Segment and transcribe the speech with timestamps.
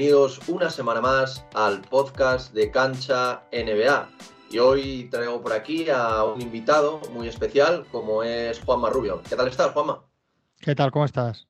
[0.00, 4.08] bienvenidos una semana más al podcast de Cancha NBA.
[4.50, 9.20] Y hoy traigo por aquí a un invitado muy especial como es Juanma Rubio.
[9.28, 10.02] ¿Qué tal estás, Juanma?
[10.58, 10.90] ¿Qué tal?
[10.90, 11.48] ¿Cómo estás?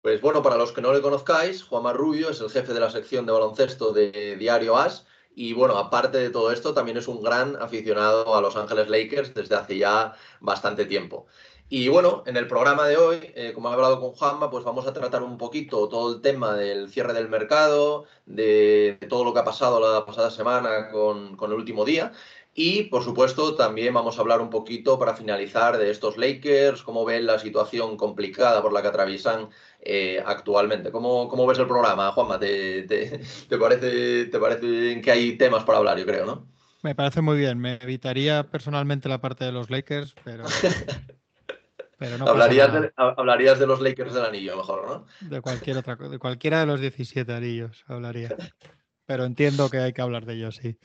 [0.00, 2.90] Pues bueno, para los que no le conozcáis, Juanma Rubio es el jefe de la
[2.92, 5.04] sección de baloncesto de Diario As.
[5.34, 9.34] Y bueno, aparte de todo esto, también es un gran aficionado a Los Ángeles Lakers
[9.34, 11.26] desde hace ya bastante tiempo.
[11.70, 14.86] Y bueno, en el programa de hoy, eh, como he hablado con Juanma, pues vamos
[14.86, 19.40] a tratar un poquito todo el tema del cierre del mercado, de, todo lo que
[19.40, 22.12] ha pasado la pasada semana con, el último día.
[22.54, 27.04] Y por supuesto, también vamos a hablar un poquito para finalizar de estos Lakers, cómo
[27.04, 29.50] ven la situación complicada por la que atraviesan
[29.82, 30.90] eh, actualmente.
[30.90, 32.38] ¿Cómo, ¿Cómo, ves el programa, Juanma?
[32.40, 36.48] ¿Te, te, parece, ¿Te parece que hay temas para hablar, yo creo, no?
[36.82, 37.58] Me parece muy bien.
[37.58, 40.44] Me evitaría personalmente la parte de los Lakers, pero
[42.00, 45.28] hablarías, de, hablarías de los Lakers del anillo, mejor, ¿no?
[45.28, 48.28] De cualquier otra de cualquiera de los 17 anillos hablaría.
[49.06, 50.78] Pero entiendo que hay que hablar de ellos, sí.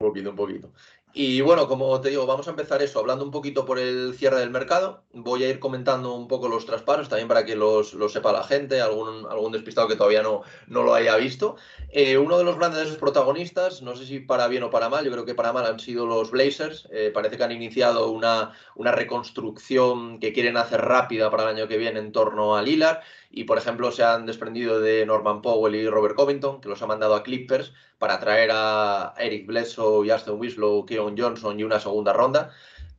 [0.00, 0.72] Un poquito, un poquito.
[1.12, 4.38] Y bueno, como te digo, vamos a empezar eso, hablando un poquito por el cierre
[4.38, 5.02] del mercado.
[5.12, 8.80] Voy a ir comentando un poco los traspasos, también para que los, sepa la gente,
[8.80, 11.56] algún, algún despistado que todavía no, no lo haya visto.
[11.88, 15.10] Eh, uno de los grandes protagonistas, no sé si para bien o para mal, yo
[15.10, 16.88] creo que para mal han sido los Blazers.
[16.92, 21.66] Eh, parece que han iniciado una, una reconstrucción que quieren hacer rápida para el año
[21.66, 23.00] que viene en torno a Lillard
[23.32, 26.86] y por ejemplo se han desprendido de Norman Powell y Robert Covington, que los ha
[26.86, 32.14] mandado a Clippers para traer a Eric Bledsoe, Justin Winslow, Keon Johnson y una segunda
[32.14, 32.50] ronda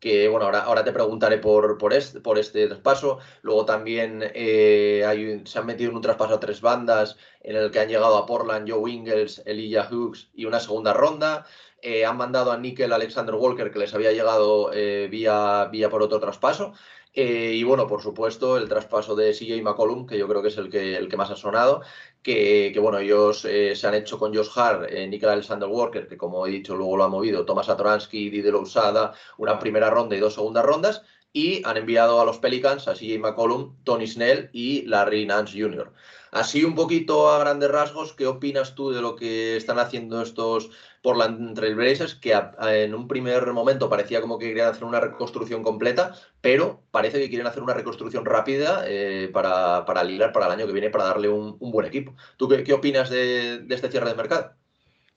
[0.01, 3.19] que bueno, ahora, ahora te preguntaré por, por, este, por este traspaso.
[3.43, 7.79] Luego también eh, se han metido en un traspaso a tres bandas en el que
[7.79, 11.45] han llegado a Portland Joe Ingles, Elijah Hughes y una segunda ronda.
[11.83, 16.01] Eh, han mandado a Nickel Alexander Walker, que les había llegado eh, vía, vía por
[16.01, 16.73] otro traspaso.
[17.13, 20.57] Eh, y bueno, por supuesto, el traspaso de CJ McCollum, que yo creo que es
[20.57, 21.81] el que, el que más ha sonado,
[22.23, 26.17] que, bueno, ellos eh, se han hecho con Josh Hart, eh, Nicolás Alexander Walker, que
[26.17, 30.19] como he dicho, luego lo ha movido, Thomas Atoransky, Didier Usada, una primera ronda y
[30.19, 34.83] dos segundas rondas, y han enviado a los Pelicans a CJ McCollum, Tony Snell y
[34.83, 35.91] Larry Nance Jr.
[36.31, 40.69] Así un poquito a grandes rasgos, ¿qué opinas tú de lo que están haciendo estos
[41.03, 42.15] Portland Trailblazers?
[42.15, 47.19] Que en un primer momento parecía como que querían hacer una reconstrucción completa, pero parece
[47.19, 50.89] que quieren hacer una reconstrucción rápida eh, para, para ligar para el año que viene,
[50.89, 52.15] para darle un, buen equipo.
[52.37, 54.60] ¿Tú qué, opinas de este cierre de mercado?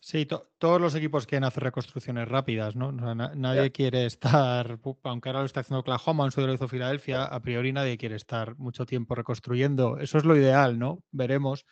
[0.07, 2.93] Sí, todos los equipos quieren hacer reconstrucciones rápidas, ¿no?
[2.93, 7.41] nadie quiere estar, aunque ahora lo está haciendo Oklahoma, en su lo hizo Filadelfia, a
[7.41, 9.97] priori nadie quiere estar mucho tiempo reconstruyendo.
[9.97, 11.03] Eso es lo ideal, ¿no?
[11.11, 11.65] Veremos.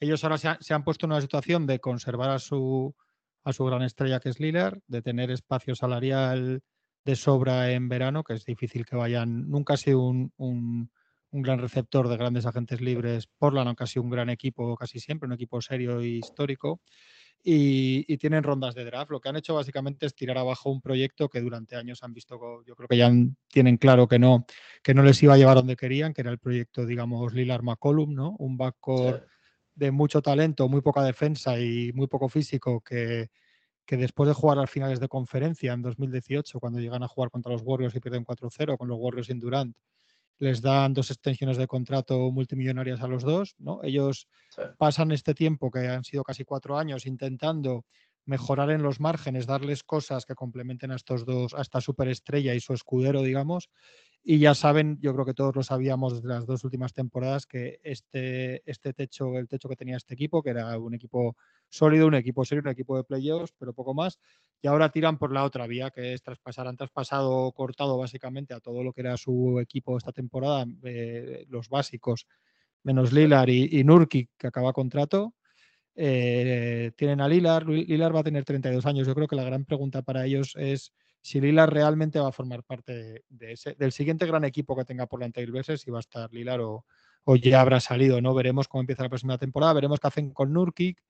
[0.00, 2.94] Ellos ahora se, han puesto en una situación de conservar a su,
[3.42, 6.60] a su gran estrella que es Lillard, de tener espacio salarial
[7.06, 9.48] de sobra en verano, que es difícil que vayan.
[9.48, 10.90] Nunca ha sido un, un,
[11.30, 13.28] un gran receptor de grandes agentes libres.
[13.38, 16.82] Portland, aunque ha sido un gran equipo casi siempre, un equipo serio e histórico
[17.42, 19.10] y, tienen rondas de draft.
[19.10, 22.62] Lo que han hecho básicamente es tirar abajo un proyecto que durante años han visto,
[22.64, 23.10] yo creo que ya
[23.48, 24.44] tienen claro que no,
[24.82, 28.14] que no les iba a llevar donde querían, que era el proyecto, digamos, Lilar McCollum,
[28.14, 28.36] ¿no?
[28.38, 29.24] Un backcourt
[29.74, 33.28] de mucho talento, muy poca defensa y muy poco físico que,
[33.86, 37.52] que después de jugar al finales de conferencia en 2018, cuando llegan a jugar contra
[37.52, 39.76] los Warriors y pierden 4-0 con los Warriors en Durant,
[40.38, 43.80] les dan dos extensiones de contrato multimillonarias a los dos, ¿no?
[43.82, 44.28] Ellos
[44.76, 47.84] pasan este tiempo, que han sido casi cuatro años, intentando
[48.28, 52.60] mejorar en los márgenes, darles cosas que complementen a estos dos, a esta superestrella y
[52.60, 53.70] su escudero, digamos,
[54.22, 57.80] y ya saben, yo creo que todos lo sabíamos desde las dos últimas temporadas, que
[57.82, 61.36] este, este techo, el techo que tenía este equipo, que era un equipo
[61.70, 64.18] sólido, un equipo serio, un equipo de playoffs, pero poco más,
[64.60, 66.68] y ahora tiran por la otra vía, que es traspasar.
[66.68, 71.70] Han traspasado, cortado básicamente a todo lo que era su equipo esta temporada, eh, los
[71.70, 72.26] básicos,
[72.82, 75.32] menos Lilar y, y Nurkic, que acaba contrato.
[76.00, 79.04] Eh, tienen a Lilar, Lilar va a tener 32 años.
[79.04, 82.62] Yo creo que la gran pregunta para ellos es si Lilar realmente va a formar
[82.62, 86.00] parte de, ese, del siguiente gran equipo que tenga por la Trailblazers, si va a
[86.00, 86.84] estar Lilar o,
[87.24, 88.32] o, ya habrá salido, ¿no?
[88.32, 91.02] Veremos cómo empieza la próxima temporada, veremos qué hacen con Nurkic,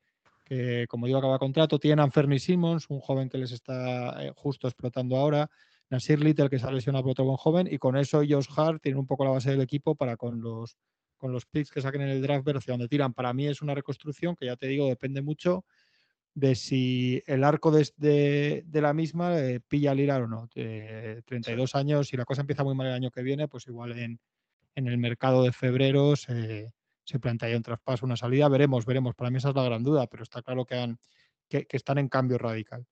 [0.42, 4.32] que como digo acaba contrato, tienen a Fernie Simmons, un joven que les está eh,
[4.34, 5.50] justo explotando ahora,
[5.90, 8.80] Nasir Little que se ha lesionado por otro buen joven, y con eso Josh Hart
[8.82, 10.78] tiene un poco la base del equipo para con los,
[11.18, 13.12] con los picks que saquen en el draft ver hacia dónde tiran.
[13.12, 15.64] Para mí es una reconstrucción que ya te digo, depende mucho
[16.34, 20.48] de si el arco de, la misma eh, pilla al o no.
[20.48, 24.20] 32 años, si la cosa empieza muy mal el año que viene, pues igual en,
[24.74, 26.72] el mercado de febrero se,
[27.04, 28.48] se plantea un traspaso, una salida.
[28.48, 29.16] Veremos, veremos.
[29.16, 30.98] Para mí esa es la gran duda, pero está claro que, han,
[31.48, 32.86] que, están en cambio radical.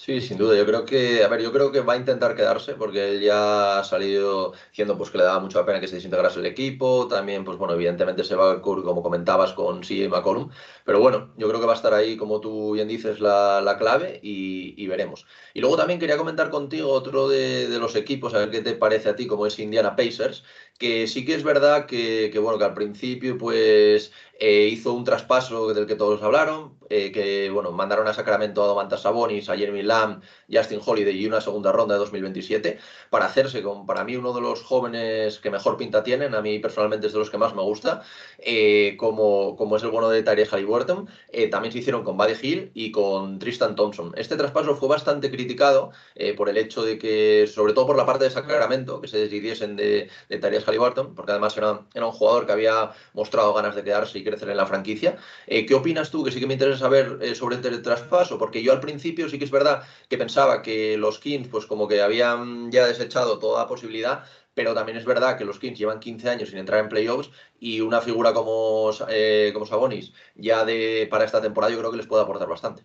[0.00, 0.56] Sí, sin duda.
[0.56, 3.80] Yo creo que, a ver, yo creo que va a intentar quedarse porque él ya
[3.80, 7.08] ha salido diciendo pues que le daba mucha pena que se desintegrase el equipo.
[7.08, 10.50] También, pues bueno, evidentemente se va, como comentabas, con CJ McCollum.
[10.84, 13.76] Pero bueno, yo creo que va a estar ahí, como tú bien dices, la, la
[13.76, 15.26] clave y, veremos.
[15.52, 18.74] Y luego también quería comentar contigo otro de, de, los equipos, a ver qué te
[18.74, 20.44] parece a ti, como es Indiana Pacers,
[20.78, 25.02] que sí que es verdad que, que bueno, que al principio pues eh, hizo un
[25.02, 29.56] traspaso del que todos hablaron, eh, que bueno, mandaron a Sacramento a Domantas Sabonis, a
[29.56, 32.78] Jeremy Lamb, Justin Holiday y una segunda ronda de 2027
[33.10, 36.60] para hacerse con, para mí, uno de los jóvenes que mejor pinta tienen, a mí
[36.60, 38.02] personalmente es de los que más me gusta,
[38.38, 41.08] eh, como, como es el bueno de Tyrese Halliburton,
[41.50, 44.12] también se hicieron con Buddy Hill y con Tristan Thompson.
[44.16, 45.90] Este traspaso fue bastante criticado
[46.36, 49.74] por el hecho de que, sobre todo por la parte de Sacramento, que se decidiesen
[49.74, 54.18] de, de Tyrese Halliburton, porque además era, un jugador que había mostrado ganas de quedarse
[54.18, 55.16] y crecer en la franquicia.
[55.46, 56.24] Eh, ¿Qué opinas tú?
[56.24, 59.38] Que sí que me interesa saber eh, sobre el traspaso, porque yo al principio sí
[59.38, 63.66] que es verdad que pensaba que los Kings, pues como que habían ya desechado toda
[63.66, 64.24] posibilidad,
[64.54, 67.30] pero también es verdad que los Kings llevan 15 años sin entrar en playoffs
[67.60, 71.98] y una figura como, eh, como Sabonis ya de, para esta temporada yo creo que
[71.98, 72.84] les puede aportar bastante.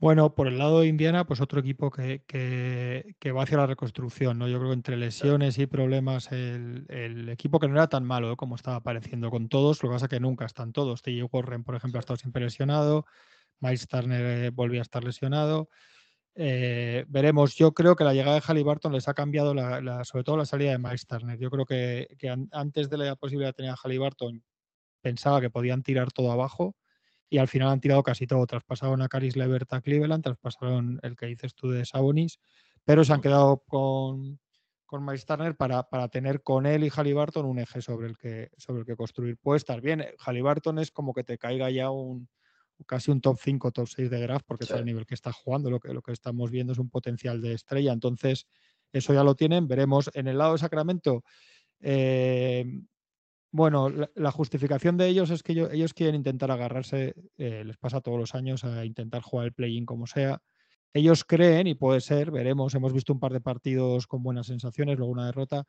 [0.00, 2.22] Bueno, por el lado de Indiana, pues otro equipo que,
[3.36, 4.46] va hacia la reconstrucción, ¿no?
[4.46, 8.54] Yo creo que entre lesiones y problemas, el, equipo que no era tan malo como
[8.54, 11.02] estaba apareciendo con todos, lo que pasa es que nunca están todos.
[11.02, 11.28] T.J.
[11.32, 13.06] Warren, por ejemplo, ha estado siempre lesionado,
[13.58, 15.68] Miles Turner eh, volvía a estar lesionado.
[16.36, 20.36] Eh, veremos, yo creo que la llegada de Halliburton les ha cambiado, la, sobre todo
[20.36, 21.38] la salida de Miles Turner.
[21.40, 22.06] Yo creo que,
[22.52, 24.44] antes de la posibilidad de tener a Halliburton,
[25.00, 26.76] pensaba que podían tirar todo abajo
[27.30, 28.46] y al final han tirado casi todo.
[28.46, 32.38] Traspasaron a Caris Levert a Cleveland, traspasaron el que dices tú de Sabonis,
[32.84, 34.38] pero se han quedado con,
[34.86, 38.50] con Miles Turner para, para, tener con él y Halliburton un eje sobre el que,
[38.56, 39.36] sobre el que construir.
[39.36, 40.04] Puede estar bien.
[40.18, 42.28] Halliburton es como que te caiga ya un
[42.86, 45.70] casi un top 5, top 6 de draft, porque es el nivel que está jugando.
[45.70, 47.92] Lo que, lo que estamos viendo es un potencial de estrella.
[47.92, 48.46] Entonces,
[48.92, 49.66] eso ya lo tienen.
[49.66, 51.24] Veremos en el lado de Sacramento.
[51.80, 52.64] Eh,
[53.50, 58.18] bueno, la, justificación de ellos es que ellos, quieren intentar agarrarse, eh, les pasa todos
[58.18, 60.42] los años a intentar jugar el play-in como sea.
[60.92, 64.98] Ellos creen, y puede ser, veremos, hemos visto un par de partidos con buenas sensaciones,
[64.98, 65.64] luego una derrota,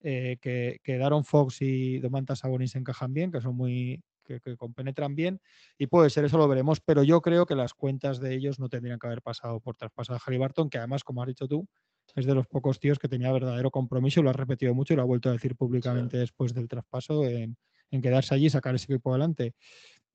[0.00, 5.14] eh, que, que, Daron Fox y Domantas Sabonis encajan bien, que son muy, que, compenetran
[5.14, 5.40] bien,
[5.78, 8.68] y puede ser, eso lo veremos, pero yo creo que las cuentas de ellos no
[8.68, 11.66] tendrían que haber pasado por traspasar a Harry Barton, que además, como has dicho tú,
[12.14, 14.96] es de los pocos tíos que tenía verdadero compromiso y lo ha repetido mucho y
[14.96, 17.56] lo ha vuelto a decir públicamente después del traspaso en,
[17.90, 19.54] quedarse allí y sacar ese equipo adelante.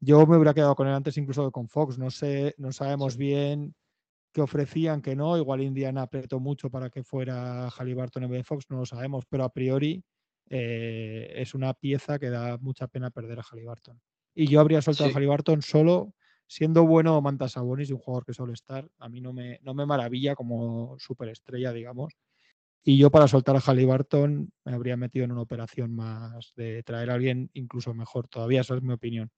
[0.02, 1.98] Yo me hubiera quedado con él antes incluso con Fox.
[1.98, 3.74] No sé, no sabemos bien
[4.34, 5.38] qué ofrecían, que no.
[5.38, 9.26] Igual Indiana apretó mucho para que fuera Halliburton en vez de Fox, no lo sabemos,
[9.30, 10.04] pero a priori
[10.50, 14.00] eh, es una pieza que da mucha pena perder a Halliburton.
[14.36, 16.14] Y yo habría soltado a Halliburton solo
[16.50, 19.75] siendo bueno Mantas Sabonis y un jugador que suele estar, a mí no me, no
[19.75, 22.13] me maravilla como superestrella, digamos.
[22.84, 27.12] Y yo para soltar a Halliburton me habría metido en una operación más de traer
[27.12, 29.30] a alguien incluso mejor todavía, esa es mi opinión.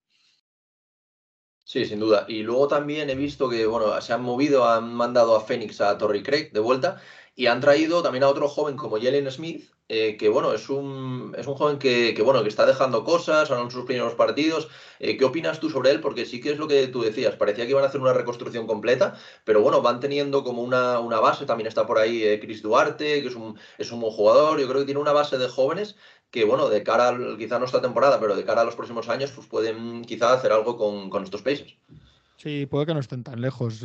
[1.65, 2.25] Sí, sin duda.
[2.29, 5.97] Y luego también he visto que, bueno, se han movido, han mandado a Phoenix a
[5.97, 7.01] Torrey Craig de vuelta
[7.41, 11.33] y han traído también a otro joven como Jalen Smith, eh, que bueno, es un,
[11.35, 14.67] es un joven que, bueno, que está dejando cosas, son sus primeros partidos.
[14.99, 16.01] Eh, ¿Qué opinas tú sobre él?
[16.01, 18.67] Porque sí que es lo que tú decías, parecía que iban a hacer una reconstrucción
[18.67, 22.62] completa, pero bueno, van teniendo como una, una base, también está por ahí eh, Chris
[22.62, 25.48] Duarte, que es un, es un buen jugador, yo creo que tiene una base de
[25.48, 25.95] jóvenes
[26.29, 29.31] que bueno, de cara, quizá no esta temporada, pero de cara a los próximos años,
[29.31, 31.75] pues pueden quizá hacer algo con, con estos países.
[32.38, 33.83] Sí, puede que no estén tan lejos.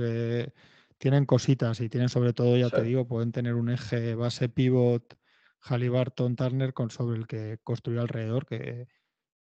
[0.98, 5.16] Tienen cositas y tienen sobre todo, ya te digo, pueden tener un eje base pivot
[5.60, 8.86] Halliburton Turner con, sobre el que construir alrededor, que,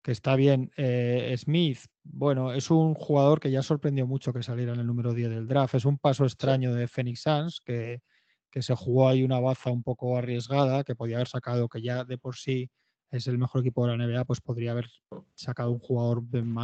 [0.05, 0.72] está bien.
[0.77, 5.13] Eh, Smith, bueno, es un jugador que ya sorprendió mucho que saliera en el número
[5.13, 5.75] 10 del draft.
[5.75, 8.01] Es un paso extraño de Phoenix Suns, que,
[8.50, 12.03] que se jugó ahí una baza un poco arriesgada, que podía haber sacado, que ya
[12.03, 12.69] de por sí
[13.12, 14.89] es el mejor equipo de la NBA, pues podría haber
[15.36, 16.24] sacado un jugador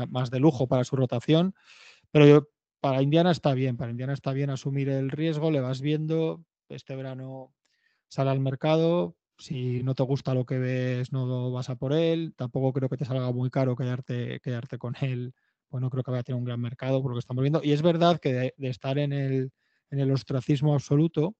[0.10, 1.53] más de lujo para su rotación.
[2.12, 2.48] Pero yo,
[2.79, 6.95] para Indiana está bien, para Indiana está bien asumir el riesgo, le vas viendo, este
[6.95, 7.53] verano
[8.07, 12.33] sale al mercado, si no te gusta lo que ves, no vas a por él.
[12.36, 15.33] Tampoco creo que te salga muy caro quedarte, quedarte con él.
[15.69, 17.62] Bueno, creo que va a tener un gran mercado por lo que estamos viendo.
[17.63, 19.51] Y es verdad que de, estar en el,
[19.91, 21.36] en el ostracismo absoluto,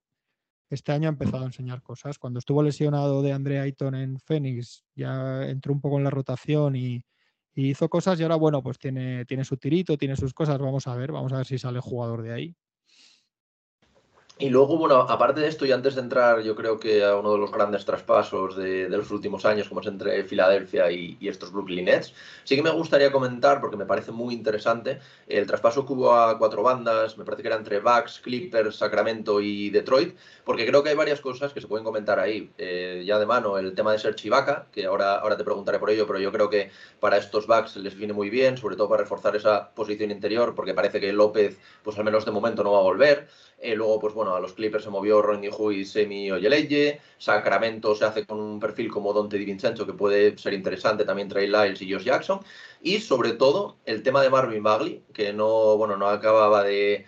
[0.70, 2.18] este año ha empezado a enseñar cosas.
[2.18, 6.76] Cuando estuvo lesionado de Andre Ayton en Phoenix, ya entró un poco en la rotación
[6.76, 7.04] y,
[7.54, 8.18] y, hizo cosas.
[8.20, 10.58] Y ahora, bueno, pues tiene, tiene su tirito, tiene sus cosas.
[10.58, 12.56] Vamos a ver, vamos a ver si sale jugador de ahí.
[14.40, 17.32] Y luego, bueno, aparte de esto, y antes de entrar, yo creo que a uno
[17.32, 21.84] de los grandes traspasos de, los últimos años, como es entre Filadelfia y, estos Brooklyn
[21.84, 26.14] Nets, sí que me gustaría comentar, porque me parece muy interesante, el traspaso que hubo
[26.14, 30.82] a cuatro bandas, me parece que era entre Bucks, Clippers, Sacramento y Detroit, porque creo
[30.82, 32.50] que hay varias cosas que se pueden comentar ahí.
[32.56, 35.90] Eh, ya de mano, el tema de ser Chivaca, que ahora, ahora te preguntaré por
[35.90, 39.02] ello, pero yo creo que para estos Bucks les viene muy bien, sobre todo para
[39.02, 42.78] reforzar esa posición interior, porque parece que López, pues al menos de momento, no va
[42.78, 43.28] a volver.
[43.62, 46.98] Eh, luego, pues bueno, a los Clippers se movió Ronnie Hu y Semi Oyeleye.
[47.18, 51.04] Sacramento se hace con un perfil como Dante DiVincenzo, que puede ser interesante.
[51.04, 52.40] También Trey Lyles y Josh Jackson.
[52.80, 57.04] Y sobre todo, el tema de Marvin Bagley, que no, bueno, no acababa de,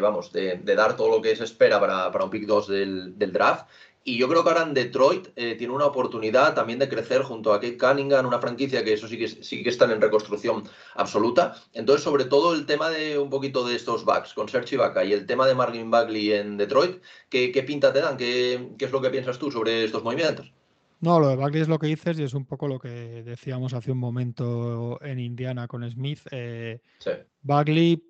[0.00, 3.32] vamos, de, dar todo lo que se espera para, para un pick 2 del, del
[3.32, 3.66] draft.
[4.08, 7.52] Y yo creo que ahora en Detroit eh, tiene una oportunidad también de crecer junto
[7.52, 10.62] a Kate Cunningham, una franquicia que eso sí que, sí que están en reconstrucción
[10.94, 11.56] absoluta.
[11.72, 15.12] Entonces, sobre todo el tema de un poquito de estos backs con Serge Ibaka y
[15.12, 18.16] el tema de Marvin Bagley en Detroit, ¿qué, pinta te dan?
[18.16, 20.52] ¿Qué, es lo que piensas tú sobre estos movimientos?
[21.00, 23.74] No, lo de Bagley es lo que dices y es un poco lo que decíamos
[23.74, 26.20] hace un momento en Indiana con Smith.
[26.30, 27.10] Eh, sí.
[27.42, 28.00] Bagley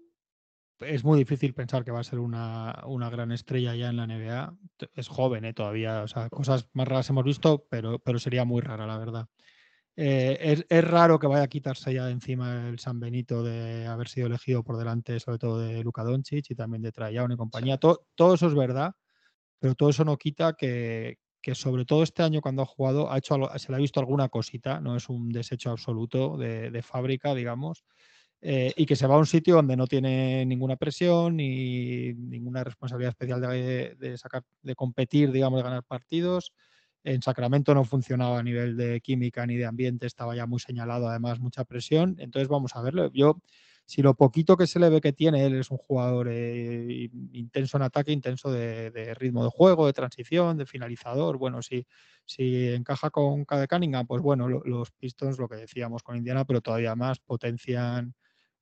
[0.80, 4.54] es muy difícil pensar que va a ser una, gran estrella ya en la NBA.
[4.94, 5.54] Es joven ¿eh?
[5.54, 9.26] todavía, o sea, cosas más raras hemos visto, pero, pero sería muy rara, la verdad.
[9.98, 14.08] Eh, es, raro que vaya a quitarse ya de encima el San Benito de haber
[14.08, 17.78] sido elegido por delante, sobre todo de Luka Doncic y también de Trajan y compañía.
[17.78, 18.92] Todo, eso es verdad,
[19.58, 21.16] pero todo eso no quita que,
[21.54, 24.80] sobre todo este año cuando ha jugado ha hecho, se le ha visto alguna cosita,
[24.80, 27.84] no es un desecho absoluto de, de fábrica, digamos.
[28.42, 32.62] Eh, y que se va a un sitio donde no tiene ninguna presión ni ninguna
[32.62, 36.52] responsabilidad especial de, sacar, de competir, digamos, de ganar partidos.
[37.02, 41.08] En Sacramento no funcionaba a nivel de química ni de ambiente, estaba ya muy señalado,
[41.08, 42.16] además, mucha presión.
[42.18, 43.10] Entonces, vamos a verlo.
[43.12, 43.40] Yo,
[43.86, 47.76] si lo poquito que se le ve que tiene, él es un jugador eh, intenso
[47.76, 51.38] en ataque, intenso de, ritmo de juego, de transición, de finalizador.
[51.38, 51.86] Bueno, si,
[52.24, 56.60] si encaja con cada Cunningham, pues bueno, los Pistons, lo que decíamos con Indiana, pero
[56.60, 58.14] todavía más potencian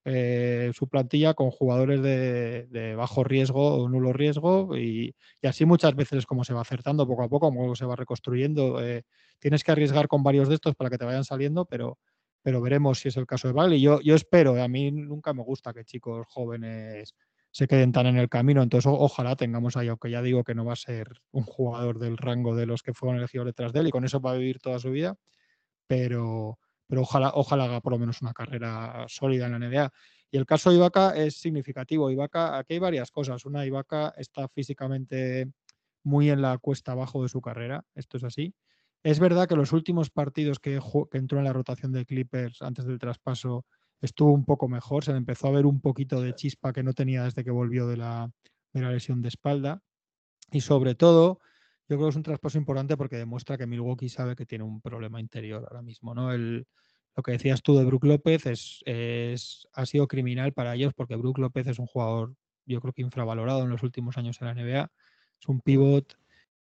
[0.07, 6.27] eh, su plantilla con jugadores de, bajo riesgo o nulo riesgo y, así muchas veces
[6.27, 8.85] como se va acertando poco a poco, como se va reconstruyendo.
[8.85, 9.05] Eh,
[9.39, 11.99] tienes que arriesgar con varios de estos para que te vayan saliendo, pero,
[12.43, 13.81] pero veremos si es el caso de Bagley.
[13.81, 17.15] Yo, yo espero, a mí nunca me gusta que chicos jóvenes
[17.51, 20.65] se queden tan en el camino, entonces ojalá tengamos ahí, aunque ya digo que no
[20.65, 23.87] va a ser un jugador del rango de los que fueron elegidos detrás de él
[23.87, 25.15] y con eso va a vivir toda su vida,
[25.87, 29.93] pero, pero ojalá, ojalá haga por lo menos una carrera sólida en la NBA.
[30.31, 32.11] Y el caso de Ibaka es significativo.
[32.11, 33.45] Ibaka, aquí hay varias cosas.
[33.47, 35.49] Una, Ibaka está físicamente
[36.03, 37.85] muy en la cuesta abajo de su carrera.
[37.95, 38.55] Esto es así.
[39.03, 42.85] Es verdad que los últimos partidos que, que entró en la rotación de Clippers antes
[42.85, 43.65] del traspaso
[44.01, 45.05] estuvo un poco mejor.
[45.05, 47.87] Se le empezó a ver un poquito de chispa que no tenía desde que volvió
[47.87, 48.31] de la,
[48.73, 49.83] de la lesión de espalda.
[50.51, 51.41] Y sobre todo,
[51.89, 54.81] yo creo que es un traspaso importante porque demuestra que Milwaukee sabe que tiene un
[54.81, 56.33] problema interior ahora mismo, ¿no?
[56.33, 56.67] El,
[57.17, 61.39] lo que decías tú de Brook López es, ha sido criminal para ellos porque Brook
[61.39, 62.35] López es un jugador,
[62.67, 64.91] yo creo que infravalorado en los últimos años en la NBA.
[65.41, 66.17] Es un pivot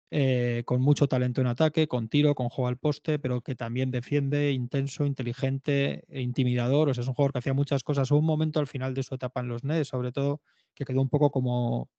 [0.09, 3.91] eh, con mucho talento en ataque, con tiro, con juego al poste, pero que también
[3.91, 6.89] defiende, intenso, inteligente, e intimidador.
[6.89, 8.11] O sea, es un jugador que hacía muchas cosas.
[8.11, 10.41] Hubo un momento al final de su etapa en los Nets, sobre todo,
[10.73, 11.89] que quedó un poco como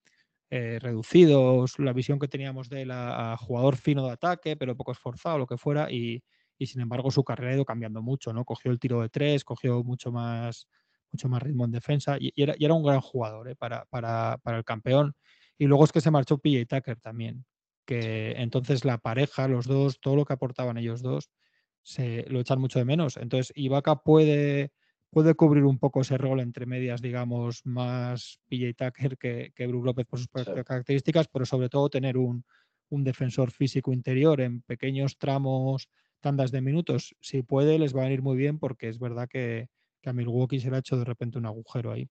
[0.54, 4.92] eh, reducidos la visión que teníamos de él a, jugador fino de ataque, pero poco
[4.92, 6.22] esforzado, lo que fuera, y,
[6.60, 8.44] sin embargo su carrera ha ido cambiando mucho, ¿no?
[8.44, 10.68] Cogió el tiro de tres, cogió mucho más,
[11.10, 13.56] mucho más ritmo en defensa y, era, era, un gran jugador ¿eh?
[13.56, 15.14] para, para, para, el campeón.
[15.56, 17.46] Y luego es que se marchó PJ Tucker también,
[17.86, 21.30] que entonces la pareja, los dos, todo lo que aportaban ellos dos,
[21.80, 23.16] se lo echan mucho de menos.
[23.16, 24.70] Entonces Ibaka puede
[25.12, 29.84] puede cubrir un poco ese rol entre medias, digamos, más PJ Tucker que, que Brook
[29.84, 32.44] López por sus características, pero sobre todo tener un,
[32.90, 35.88] defensor físico interior en pequeños tramos,
[36.20, 37.14] tandas de minutos.
[37.20, 39.68] Si puede, les va a venir muy bien porque es verdad que,
[40.02, 42.08] que a Milwaukee se le ha hecho de repente un agujero ahí.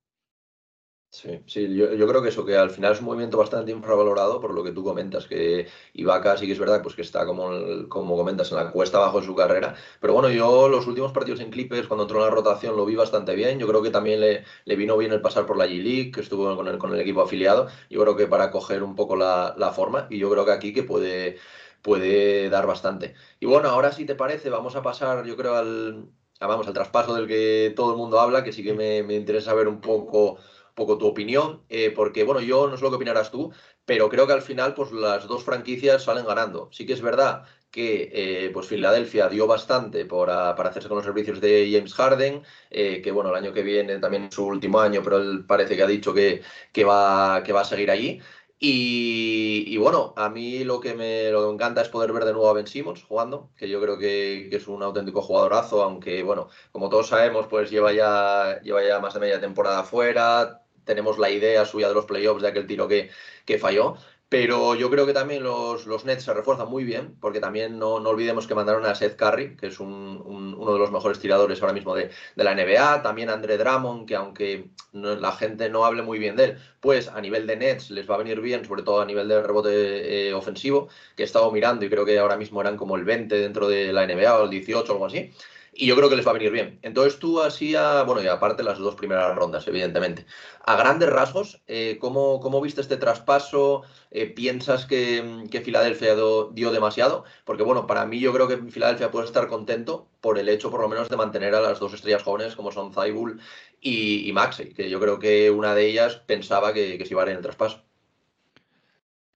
[1.14, 4.54] Sí, sí, yo, creo que eso, que al final es un movimiento bastante infravalorado por
[4.54, 7.50] lo que tú comentas, que Ibaka sí que es verdad pues que está como,
[7.90, 11.42] como comentas en la cuesta abajo de su carrera, pero bueno, yo los últimos partidos
[11.42, 14.22] en Clippers cuando entró en la rotación lo vi bastante bien, yo creo que también
[14.22, 17.02] le, le vino bien el pasar por la G-League, que estuvo con el, con el
[17.02, 20.46] equipo afiliado, yo creo que para coger un poco la, la forma y yo creo
[20.46, 21.36] que aquí que puede,
[21.82, 23.16] puede dar bastante.
[23.42, 26.06] Y bueno, ahora si te parece vamos a pasar yo creo al,
[26.40, 29.52] vamos, al traspaso del que todo el mundo habla, que sí que me, me interesa
[29.52, 30.38] saber un poco
[30.76, 33.52] poco tu opinión, eh, porque bueno, yo no sé lo que opinarás tú,
[33.86, 36.70] pero creo que al final pues las dos franquicias salen ganando.
[36.72, 41.40] Sí que es verdad que eh, pues Filadelfia dio bastante para hacerse con los servicios
[41.40, 45.02] de James Harden, eh, que bueno, el año que viene también es su último año,
[45.04, 46.42] pero él parece que ha dicho que,
[46.74, 48.22] que, va, que va a seguir allí.
[48.64, 52.68] Y, bueno, a mí lo que me, encanta es poder ver de nuevo a Ben
[52.68, 57.48] Simmons jugando, que yo creo que, es un auténtico jugadorazo, aunque bueno, como todos sabemos,
[57.48, 61.96] pues lleva ya, lleva ya más de media temporada fuera, tenemos la idea suya de
[61.96, 63.10] los playoffs de aquel tiro que,
[63.46, 63.96] que falló,
[64.32, 68.48] pero yo creo que también los, Nets se refuerzan muy bien, porque también no, olvidemos
[68.48, 71.94] que mandaron a Seth Curry, que es un, uno de los mejores tiradores ahora mismo
[71.94, 73.02] de, la NBA.
[73.04, 77.10] También a Andre Drummond, que aunque la gente no hable muy bien de él, pues
[77.10, 80.30] a nivel de Nets les va a venir bien, sobre todo a nivel de rebote
[80.30, 83.36] eh, ofensivo, que he estado mirando y creo que ahora mismo eran como el 20
[83.36, 85.34] dentro de la NBA o el 18 o algo así
[85.74, 86.80] y yo creo que les va a venir bien.
[86.82, 90.26] Entonces tú así, a, bueno, y aparte las dos primeras rondas, evidentemente.
[90.64, 93.84] A grandes rasgos, eh, ¿cómo, viste este traspaso?
[94.12, 97.24] Eh, ¿Piensas que, que Filadelfia dio demasiado?
[97.46, 100.82] Porque bueno, para mí yo creo que Filadelfia puede estar contento por el hecho por
[100.82, 103.42] lo menos de mantener a las dos estrellas jóvenes como son Zaibul
[103.80, 107.26] y, y Maxey, que yo creo que una de ellas pensaba que, se iba a
[107.26, 107.84] ir en el traspaso.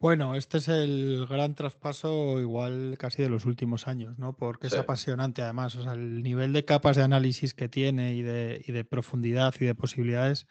[0.06, 4.34] Bueno, este es el gran traspaso igual casi de los últimos años, ¿no?
[4.34, 8.22] Porque es apasionante además, o sea, el nivel de capas de análisis que tiene y
[8.22, 10.46] de, y de profundidad y de posibilidades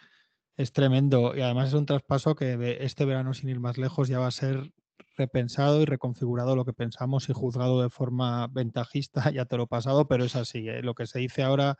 [0.56, 1.37] es tremendo.
[1.37, 4.32] Y además es un traspaso que este verano, sin ir más lejos, ya va a
[4.32, 4.73] ser
[5.16, 9.68] repensado y reconfigurado lo que pensamos y juzgado de forma ventajista, ya te lo he
[9.68, 10.68] pasado, pero es así.
[10.68, 10.82] ¿eh?
[10.82, 11.78] Lo que se dice ahora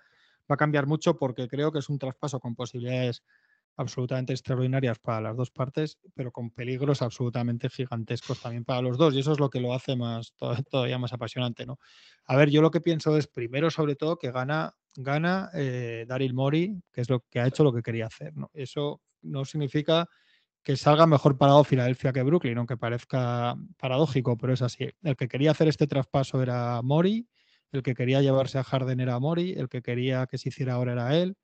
[0.49, 3.25] va a cambiar mucho porque creo que es un traspaso con posibilidades
[3.77, 9.15] absolutamente extraordinarias para las dos partes, pero con peligros absolutamente gigantescos también para los dos.
[9.15, 10.35] Y eso es lo que lo hace más
[10.71, 11.79] todavía más apasionante, ¿no?
[12.27, 16.35] A ver, yo lo que pienso es primero, sobre todo, que gana, gana eh, Daryl
[16.35, 18.37] Mori, que es lo que ha hecho lo que quería hacer.
[18.37, 18.51] ¿no?
[18.55, 20.09] Eso no significa
[20.63, 24.89] que salga mejor parado Filadelfia que Brooklyn, aunque parezca paradójico, pero es así.
[25.03, 27.29] El que quería hacer este traspaso era Mori,
[27.71, 30.93] el que quería llevarse a Harden era Mori, el que quería que se hiciera ahora
[30.93, 31.37] era él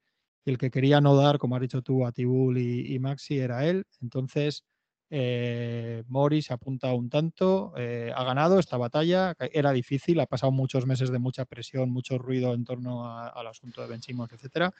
[0.45, 3.67] y el que quería no dar, como has dicho tú, a Tibul y, Maxi era
[3.67, 3.85] él.
[4.01, 4.65] Entonces,
[5.11, 10.53] eh, Mori se apunta un tanto, eh, ha ganado esta batalla, era difícil, ha pasado
[10.53, 14.73] muchos meses de mucha presión, mucho ruido en torno al asunto de Ben Simmons, etcétera,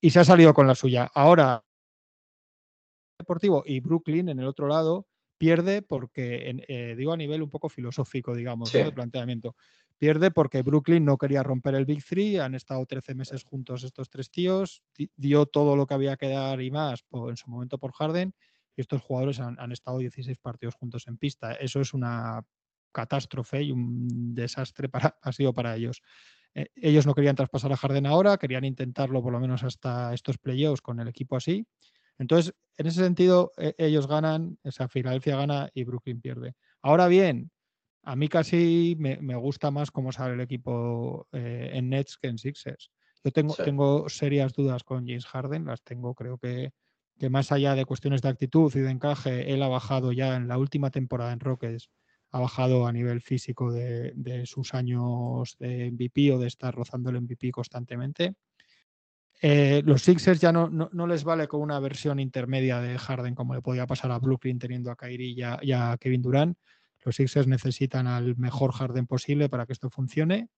[0.00, 1.10] y se ha salido con la suya.
[1.14, 1.62] Ahora,
[3.20, 5.06] Deportivo y Brooklyn en el otro lado
[5.36, 9.56] pierde porque, eh, digo a nivel un poco filosófico, digamos, de planteamiento.
[10.00, 14.08] Pierde porque Brooklyn no quería romper el Big Three, han estado 13 meses juntos estos
[14.08, 14.82] tres tíos,
[15.14, 18.32] dio todo lo que había que dar y más en su momento por Harden,
[18.74, 21.52] y estos jugadores han, estado 16 partidos juntos en pista.
[21.52, 22.42] Eso es una
[22.92, 24.88] catástrofe y un desastre
[25.20, 26.00] ha sido para ellos.
[26.54, 30.38] Eh, ellos no querían traspasar a Harden ahora, querían intentarlo por lo menos hasta estos
[30.38, 31.66] playoffs con el equipo así.
[32.18, 36.54] Entonces, en ese sentido, e, ellos ganan, esa Filadelfia gana y Brooklyn pierde.
[36.80, 37.50] Ahora bien,
[38.02, 42.38] a mí casi me, gusta más cómo sale el equipo eh, en Nets que en
[42.38, 42.90] Sixers.
[43.22, 46.72] Yo tengo, tengo serias dudas con James Harden, las tengo, creo que,
[47.18, 50.48] que más allá de cuestiones de actitud y de encaje, él ha bajado ya en
[50.48, 51.90] la última temporada en Rockets,
[52.30, 57.10] ha bajado a nivel físico de, de sus años de MVP o de estar rozando
[57.10, 58.36] el MVP constantemente.
[59.42, 63.54] Eh, los Sixers ya no, no, les vale con una versión intermedia de Harden como
[63.54, 66.58] le podía pasar a Brooklyn teniendo a Kyrie y a Kevin Durant.
[67.02, 70.48] Los Sixers necesitan al mejor Harden posible para que esto funcione.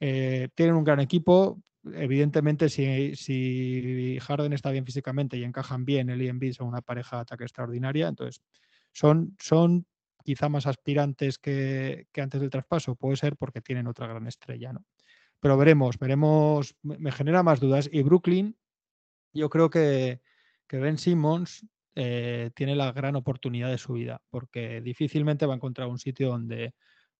[0.00, 1.62] Eh, tienen un gran equipo.
[1.84, 7.16] Evidentemente, si, si, Harden está bien físicamente y encajan bien, el IMB son una pareja
[7.16, 8.08] de ataque extraordinaria.
[8.08, 8.42] Entonces,
[8.92, 9.86] son, son
[10.22, 12.94] quizá más aspirantes que, antes del traspaso.
[12.94, 14.84] Puede ser porque tienen otra gran estrella, ¿no?
[15.40, 16.76] Pero veremos, veremos.
[16.82, 17.88] Me, genera más dudas.
[17.90, 18.56] Y Brooklyn,
[19.32, 20.20] yo creo que,
[20.68, 25.56] que Ben Simmons eh, tiene la gran oportunidad de su vida, porque difícilmente va a
[25.56, 26.74] encontrar un sitio donde,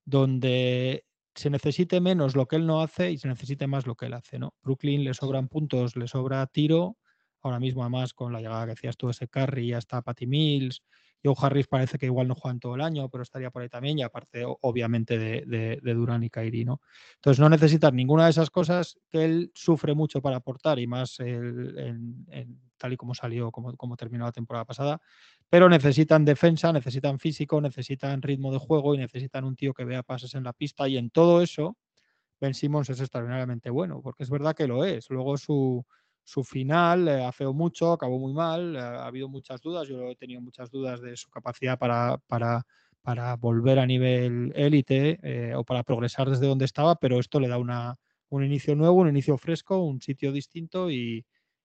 [0.04, 1.04] donde
[1.34, 4.14] se necesite menos lo que él no hace y se necesite más lo que él
[4.14, 4.38] hace.
[4.38, 4.54] ¿no?
[4.62, 6.96] Brooklyn le sobran puntos, le sobra tiro.
[7.42, 10.82] Ahora mismo, además, con la llegada que decías tú, ese Curry, ya está Patty Mills,
[11.24, 13.98] Joe Harris parece que igual no juegan todo el año, pero estaría por ahí también,
[13.98, 16.80] y aparte, obviamente, de, Durán y Kairi, ¿no?
[17.16, 21.18] Entonces, no necesitan ninguna de esas cosas que él sufre mucho para aportar, y más
[22.78, 25.00] tal y como salió, como, como terminó la temporada pasada,
[25.48, 30.02] pero necesitan defensa, necesitan físico, necesitan ritmo de juego y necesitan un tío que vea
[30.02, 31.76] pases en la pista, y en todo eso,
[32.40, 35.08] Ben Simmons es extraordinariamente bueno, porque es verdad que lo es.
[35.10, 35.86] Luego su
[36.24, 40.16] su final eh, afeó mucho, acabó muy mal, eh, ha habido muchas dudas, yo he
[40.16, 42.64] tenido muchas dudas de su capacidad para, para,
[43.02, 47.48] para volver a nivel élite eh, o para progresar desde donde estaba, pero esto le
[47.48, 47.96] da una,
[48.28, 51.24] un inicio nuevo, un inicio fresco, un sitio distinto y,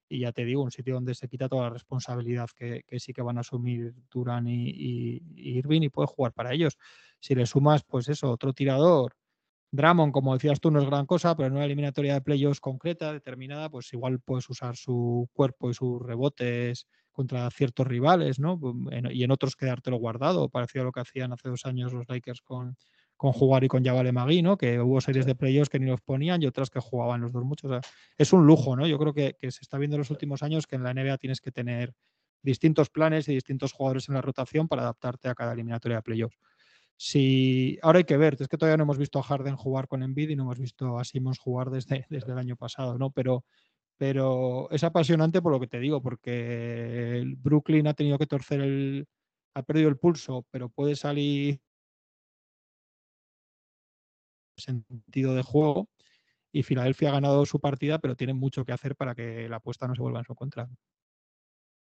[0.10, 3.22] ya te digo, un sitio donde se quita toda la responsabilidad que, que sí que
[3.22, 6.78] van a asumir Durán y, y, y Irving y puede jugar para ellos.
[7.20, 9.15] Si le sumas, pues eso, otro tirador,
[9.78, 13.13] Dramon, como decías tú, no es gran cosa, pero en una eliminatoria de playoffs concreta,
[13.13, 18.60] determinada, pues igual puedes usar su cuerpo y sus rebotes contra ciertos rivales, ¿no?
[19.12, 22.42] y en otros quedártelo guardado, parecido a lo que hacían hace dos años los Lakers
[22.42, 22.76] con,
[23.18, 24.58] con jugar y con Yavale Magui, ¿no?
[24.58, 27.44] Que hubo series de playoffs que ni los ponían y otras que jugaban los dos
[27.44, 27.84] muchos.
[28.18, 28.86] es un lujo, ¿no?
[28.86, 31.42] Yo creo que, se está viendo en los últimos años que en la NBA tienes
[31.42, 31.94] que tener
[32.44, 36.38] distintos planes y distintos jugadores en la rotación para adaptarte a cada eliminatoria de playoffs.
[37.00, 40.02] Si, ahora hay que ver, es que todavía no hemos visto a Harden jugar con
[40.04, 43.12] Embiid y no hemos visto a Simmons jugar desde, desde el año pasado, ¿no?
[43.12, 43.46] Pero,
[43.98, 49.08] pero es apasionante por lo que te digo, porque Brooklyn ha tenido que torcer el,
[49.56, 51.60] ha perdido el pulso, pero puede salir
[54.58, 55.90] sentido de juego
[56.52, 59.88] y Filadelfia ha ganado su partida, pero tiene mucho que hacer para que la apuesta
[59.88, 60.68] no se vuelva en su contra.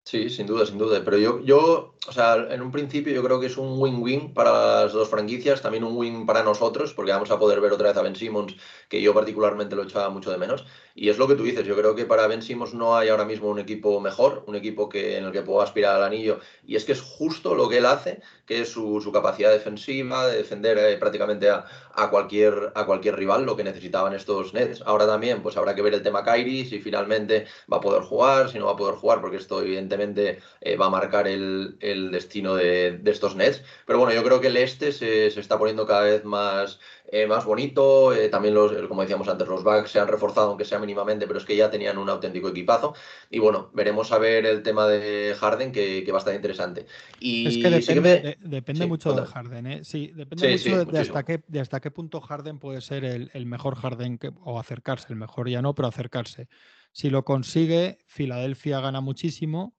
[0.09, 1.01] Sí, sin duda, sin duda.
[1.03, 4.83] Pero yo, yo, o sea, en un principio yo creo que es un win-win para
[4.83, 7.97] las dos franquicias, también un win para nosotros, porque vamos a poder ver otra vez
[7.97, 8.55] a Ben Simmons,
[8.87, 10.65] que yo particularmente lo echaba mucho de menos.
[10.95, 13.25] Y es lo que tú dices, yo creo que para Ben Simmons no hay ahora
[13.25, 16.39] mismo un equipo mejor, un equipo que, en el que pueda aspirar al anillo.
[16.65, 20.25] Y es que es justo lo que él hace, que es su, su capacidad defensiva,
[20.25, 24.81] de defender eh, prácticamente a, a, cualquier, a cualquier rival, lo que necesitaban estos Nets.
[24.85, 28.49] Ahora también, pues habrá que ver el tema Kyrie, si finalmente va a poder jugar,
[28.49, 31.77] si no va a poder jugar, porque esto evidentemente eh, va a marcar el,
[32.11, 33.63] destino de, estos Nets.
[33.85, 36.79] Pero bueno, yo creo que el este se, está poniendo cada vez más,
[37.11, 38.13] eh, más bonito.
[38.13, 41.39] Eh, también, los, como decíamos antes, los Bucks se han reforzado, aunque sea mínimamente, pero
[41.39, 42.93] es que ya tenían un auténtico equipazo.
[43.29, 46.85] Y bueno, veremos a ver el tema de Harden, que, va a estar interesante.
[47.19, 49.85] Y es que depende, depende mucho de Harden.
[49.85, 53.75] Sí, depende mucho de, hasta qué, de hasta qué punto Harden puede ser el, mejor
[53.75, 56.47] Harden o acercarse, el mejor ya no, pero acercarse.
[56.91, 59.76] Si lo consigue, Filadelfia gana muchísimo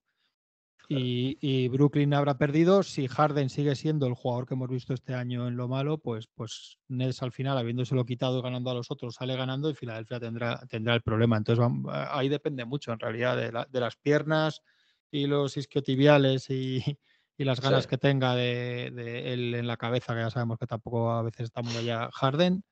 [0.89, 2.83] y, Brooklyn habrá perdido.
[2.83, 6.29] Si Harden sigue siendo el jugador que hemos visto este año en lo malo, pues,
[6.35, 10.19] pues Nets al final, habiéndoselo quitado y ganando a los otros, sale ganando y Filadelfia
[10.19, 11.37] tendrá, tendrá el problema.
[11.37, 11.65] Entonces
[12.11, 14.63] ahí depende mucho en realidad de, las piernas
[15.11, 16.83] y los isquiotibiales y,
[17.37, 18.87] y las ganas que tenga de,
[19.33, 22.65] él en la cabeza, que ya sabemos que tampoco a veces está muy allá Harden.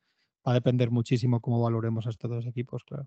[0.47, 3.07] Va a depender muchísimo cómo valoremos a estos dos equipos, claro.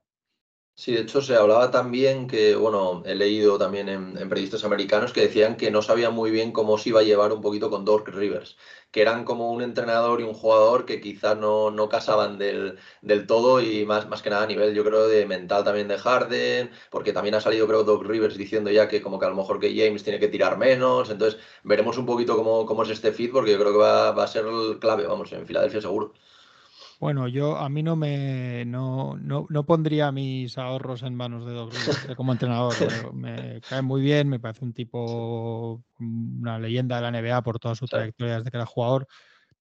[0.76, 5.20] Sí, de hecho se hablaba también que, bueno, he leído también en, periodistas americanos que
[5.22, 8.08] decían que no sabían muy bien cómo se iba a llevar un poquito con Doc
[8.08, 8.58] Rivers,
[8.90, 13.28] que eran como un entrenador y un jugador que quizás no, no casaban del, del,
[13.28, 16.72] todo y más, más que nada a nivel, yo creo, de mental también de Harden,
[16.90, 19.60] porque también ha salido, creo, Doc Rivers diciendo ya que como que a lo mejor
[19.60, 23.34] que James tiene que tirar menos, entonces veremos un poquito cómo, cómo es este fit,
[23.34, 24.46] porque yo creo que va, va a ser
[24.80, 26.14] clave, vamos, en Filadelfia seguro.
[27.00, 31.54] Bueno, yo a mí no me no, no, no pondría mis ahorros en manos de
[31.54, 32.74] Doc Rivers como entrenador.
[33.14, 37.76] me cae muy bien, me parece un tipo, una leyenda de la NBA por toda
[37.76, 39.08] su trayectoria desde que era jugador,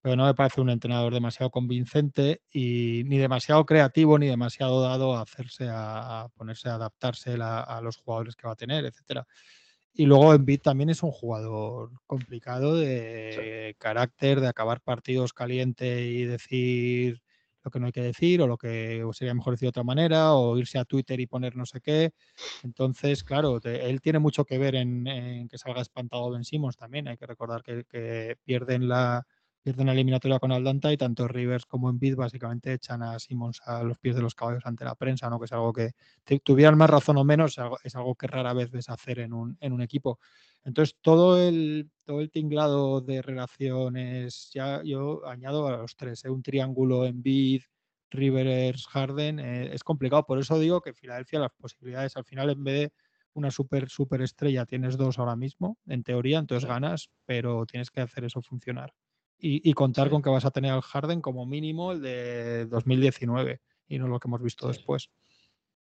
[0.02, 5.16] pero no me parece un entrenador demasiado convincente y ni demasiado creativo ni demasiado dado
[5.16, 9.28] a hacerse a, ponerse a adaptarse a, los jugadores que va a tener, etcétera.
[9.94, 16.24] Y luego Embiid también es un jugador complicado de carácter, de acabar partidos caliente y
[16.24, 17.22] decir
[17.68, 20.32] lo que no hay que decir o lo que sería mejor decir de otra manera
[20.32, 22.12] o irse a Twitter y poner no sé qué.
[22.62, 27.08] Entonces, claro, él tiene mucho que ver en, que salga espantado Ben Simmons también.
[27.08, 29.26] Hay que recordar que, pierden la
[29.68, 33.82] pierden la eliminatoria con Atlanta y tanto Rivers como Embiid básicamente echan a Simmons a
[33.82, 35.38] los pies de los caballos ante la prensa, ¿no?
[35.38, 35.90] que es algo que
[36.42, 39.74] tuvieran más razón o menos, es algo, que rara vez ves hacer en un, en
[39.74, 40.20] un equipo.
[40.64, 46.30] Entonces, todo el, todo el tinglado de relaciones, ya yo añado a los tres, ¿eh?
[46.30, 47.60] un triángulo en bid,
[48.10, 50.24] Rivers, Harden, eh, es complicado.
[50.24, 52.92] Por eso digo que Filadelfia las posibilidades al final en vez de
[53.34, 58.00] una super, super estrella tienes dos ahora mismo, en teoría, entonces ganas, pero tienes que
[58.00, 58.94] hacer eso funcionar.
[59.40, 63.98] Y, contar con que vas a tener al Harden como mínimo el de 2019 y
[63.98, 65.10] no lo que hemos visto después.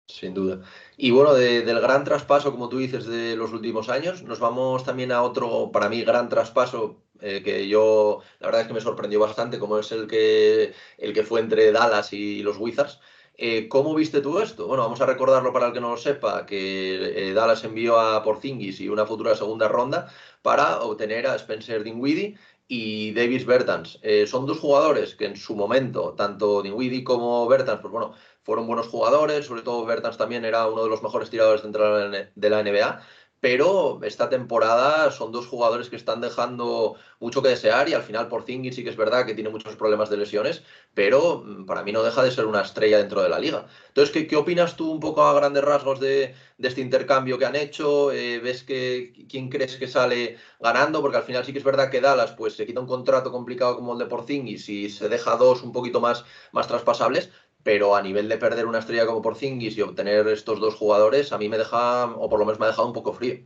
[0.07, 0.61] Sin duda.
[0.97, 5.11] Y bueno, del gran traspaso, como tú dices, de los últimos años, nos vamos también
[5.11, 9.19] a otro, para mí, gran traspaso eh, que yo, la verdad es que me sorprendió
[9.19, 12.99] bastante, como es el que, el que fue entre Dallas y los Wizards.
[13.37, 14.67] Eh, ¿Cómo viste tú esto?
[14.67, 18.21] Bueno, vamos a recordarlo para el que no lo sepa, que eh, Dallas envió a
[18.21, 20.09] Porzingis y una futura segunda ronda
[20.41, 22.37] para obtener a Spencer Dinwiddie
[22.73, 23.99] y Davis Bertans.
[24.27, 28.87] son dos jugadores que en su momento, tanto Dinwiddie como Bertans, pues bueno, fueron buenos
[28.87, 33.01] jugadores, sobre todo Bertans también era uno de los mejores tiradores de la NBA,
[33.41, 38.27] pero esta temporada son dos jugadores que están dejando mucho que desear y al final
[38.27, 41.81] por Zingis sí que es verdad que tiene muchos problemas de lesiones, pero mm, para
[41.83, 43.65] mí no deja de ser una estrella dentro de la liga.
[43.87, 47.55] Entonces, ¿qué, qué opinas tú un poco a grandes rasgos de, este intercambio que han
[47.55, 48.11] hecho?
[48.11, 51.01] Eh, ¿Ves que quién crees que sale ganando?
[51.01, 53.75] Porque al final sí que es verdad que Dallas pues se quita un contrato complicado
[53.75, 57.31] como el de Porzingis y se deja dos un poquito más, más traspasables,
[57.63, 61.37] pero a nivel de perder una estrella como Porzingis y obtener estos dos jugadores, a
[61.37, 63.39] mí me deja, o por lo menos me ha dejado un poco frío.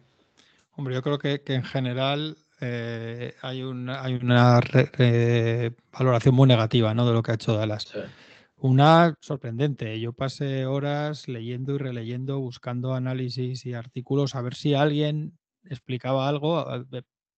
[0.78, 4.62] Hombre, yo creo que, en general eh, hay una, hay una
[5.92, 7.06] valoración muy negativa ¿no?
[7.06, 7.94] de lo que ha hecho Dallas.
[8.58, 10.00] Una sorprendente.
[10.00, 16.28] Yo pasé horas leyendo y releyendo, buscando análisis y artículos a ver si alguien explicaba
[16.28, 16.66] algo,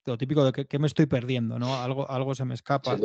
[0.06, 1.76] lo típico de que, me estoy perdiendo, ¿no?
[1.76, 2.98] Algo, algo se me escapa,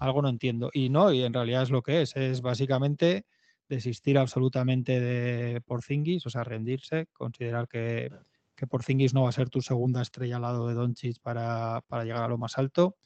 [0.00, 0.70] algo no entiendo.
[0.72, 3.26] Y no, y en realidad es lo que es, es básicamente
[3.68, 8.10] desistir absolutamente de Porzingis, o sea, rendirse, considerar que
[8.60, 12.04] que Porzingis no va a ser tu segunda estrella al lado de Doncic para, para
[12.04, 12.98] llegar a lo más alto,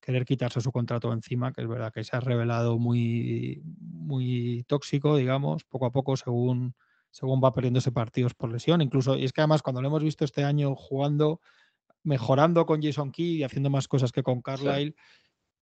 [0.00, 5.16] querer quitarse su contrato encima, que es verdad que se ha revelado muy, muy tóxico,
[5.16, 6.76] digamos, poco a poco según,
[7.10, 8.82] según va perdiéndose partidos por lesión.
[8.82, 11.40] Incluso, y es que además cuando lo hemos visto este año jugando,
[12.04, 14.94] mejorando con Jason Key y haciendo más cosas que con Carlisle,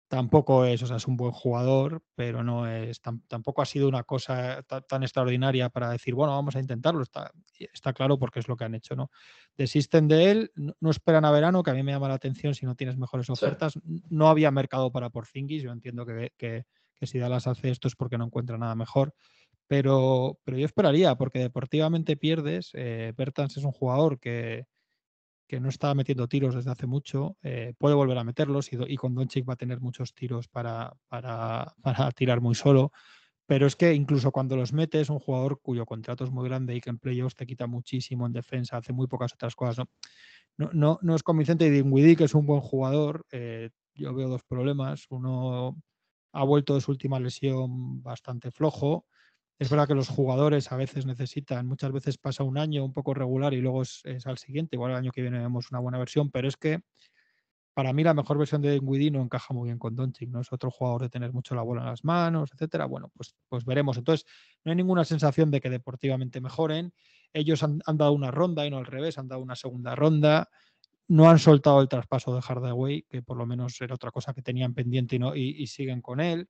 [0.08, 4.04] tampoco es, o sea, es un buen jugador, pero no es, tampoco ha sido una
[4.04, 7.04] cosa tan, extraordinaria para decir, bueno, vamos a intentarlo.
[7.04, 7.32] Está,
[7.74, 9.12] está claro porque es lo que han hecho, ¿no?
[9.58, 12.66] Desisten de él, no, esperan a verano, que a mí me llama la atención si
[12.66, 13.80] no tienes mejores ofertas.
[14.10, 16.66] No había mercado para Porzingis, yo entiendo que, que,
[16.96, 19.14] que, si Dallas hace esto es porque no encuentra nada mejor.
[19.68, 22.70] Pero, pero yo esperaría, porque deportivamente pierdes.
[22.74, 24.66] Eh, Bertans es un jugador que,
[25.48, 29.16] que no estaba metiendo tiros desde hace mucho, eh, puede volver a meterlos y, con
[29.16, 32.92] Doncic va a tener muchos tiros para, para, para, tirar muy solo.
[33.46, 36.76] Pero es que incluso cuando los mete es un jugador cuyo contrato es muy grande
[36.76, 39.86] y que en playoffs te quita muchísimo en defensa, hace muy pocas otras cosas.
[40.58, 41.66] No, no, no, es convincente.
[41.66, 45.06] Y Dinwiddie, que es un buen jugador, eh, yo veo dos problemas.
[45.10, 45.78] Uno
[46.34, 49.06] ha vuelto de su última lesión bastante flojo
[49.60, 53.14] es verdad que los jugadores a veces necesitan, muchas veces pasa un año un poco
[53.14, 56.30] regular y luego es, al siguiente, igual el año que viene vemos una buena versión,
[56.30, 56.82] pero es que
[57.74, 60.52] para mí la mejor versión de Dinwiddie no encaja muy bien con Doncic, no es
[60.52, 62.86] otro jugador de tener mucho la bola en las manos, etcétera.
[62.86, 63.98] Bueno, pues, pues veremos.
[63.98, 64.26] Entonces,
[64.64, 66.92] no hay ninguna sensación de que deportivamente mejoren.
[67.34, 70.50] Ellos han, dado una ronda y no al revés, han dado una segunda ronda.
[71.08, 74.42] No han soltado el traspaso de Hardaway, que por lo menos era otra cosa que
[74.42, 76.50] tenían pendiente y, no, y, siguen con él.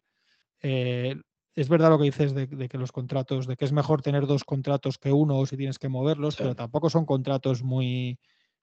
[0.61, 1.13] Eh,
[1.57, 4.43] es verdad lo que dices de, que los contratos, de que es mejor tener dos
[4.43, 8.19] contratos que uno si tienes que moverlos, pero tampoco son contratos muy,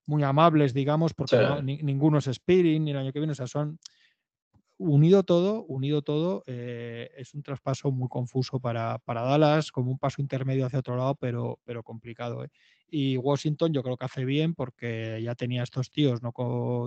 [0.07, 3.81] muy amables, digamos, porque ninguno es Spirit ni el año que viene, o sea, son
[4.79, 9.99] unido todo, unido todo, eh, es un traspaso muy confuso para, para, Dallas, como un
[9.99, 12.45] paso intermedio hacia otro lado, pero, pero complicado.
[12.45, 12.49] ¿eh?
[12.89, 16.33] Y Washington yo creo que hace bien porque ya tenía estos tíos, no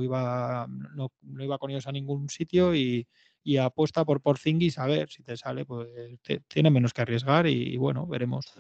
[0.02, 3.06] iba, no, no iba con ellos a ningún sitio y,
[3.47, 5.88] y apuesta por Porzingis a ver si te sale, pues
[6.49, 8.53] tiene menos que arriesgar y, bueno, veremos.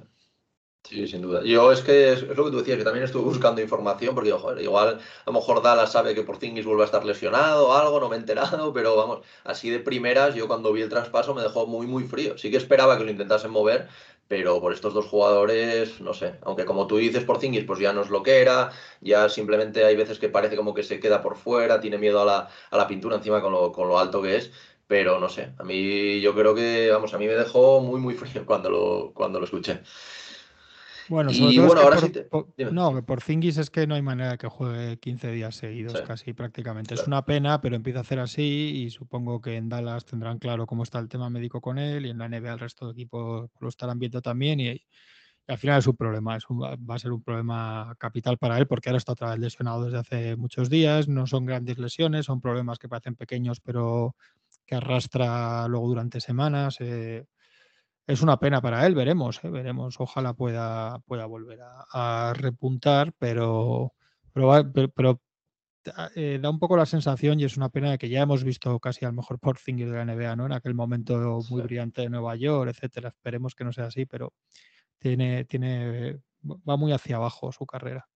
[0.85, 1.43] Sí, sin duda.
[1.43, 4.63] Yo es que es, lo que tú decías, que también estuve buscando información porque joder,
[4.63, 8.07] igual a lo mejor Dallas sabe que Porzingis vuelve a estar lesionado o algo, no
[8.07, 11.67] me he enterado, pero vamos, así de primeras yo cuando vi el traspaso me dejó
[11.67, 12.37] muy muy frío.
[12.37, 13.89] Sí que esperaba que lo intentasen mover,
[14.27, 18.01] pero por estos dos jugadores, no sé, aunque como tú dices Porzingis, pues ya no
[18.01, 18.71] es lo que era,
[19.01, 22.25] ya simplemente hay veces que parece como que se queda por fuera, tiene miedo a
[22.25, 24.51] la, a la pintura encima con lo, con lo alto que es,
[24.87, 28.13] pero no sé, a mí yo creo que, vamos, a mí me dejó muy, muy
[28.13, 29.81] frío cuando lo, cuando lo escuché.
[31.09, 32.27] Bueno, y bueno, ahora sí te...
[32.71, 36.01] no, que por Zingis es que no hay manera de que juegue 15 días seguidos,
[36.01, 36.95] casi prácticamente.
[36.95, 40.65] Es una pena, pero empieza a hacer así y supongo que en Dallas tendrán claro
[40.65, 43.49] cómo está el tema médico con él y en la NBA el resto de equipos
[43.59, 44.81] lo estarán viendo también y,
[45.47, 48.89] al final es un problema, es va a ser un problema capital para él porque
[48.89, 52.79] ahora está otra vez lesionado desde hace muchos días, no son grandes lesiones, son problemas
[52.79, 54.15] que parecen pequeños pero
[54.67, 56.77] que arrastra luego durante semanas.
[56.81, 57.25] Eh,
[58.05, 59.99] es una pena para él, veremos, eh, veremos.
[59.99, 63.93] Ojalá pueda, pueda volver a, repuntar, pero,
[64.33, 65.21] pero,
[66.15, 68.77] eh, da un poco la sensación y es una pena de que ya hemos visto
[68.79, 70.45] casi al mejor Porzingis de la NBA, ¿no?
[70.45, 73.09] En aquel momento muy brillante de Nueva York, etcétera.
[73.09, 74.33] Esperemos que no sea así, pero
[74.99, 78.07] tiene, tiene, va muy hacia abajo su carrera.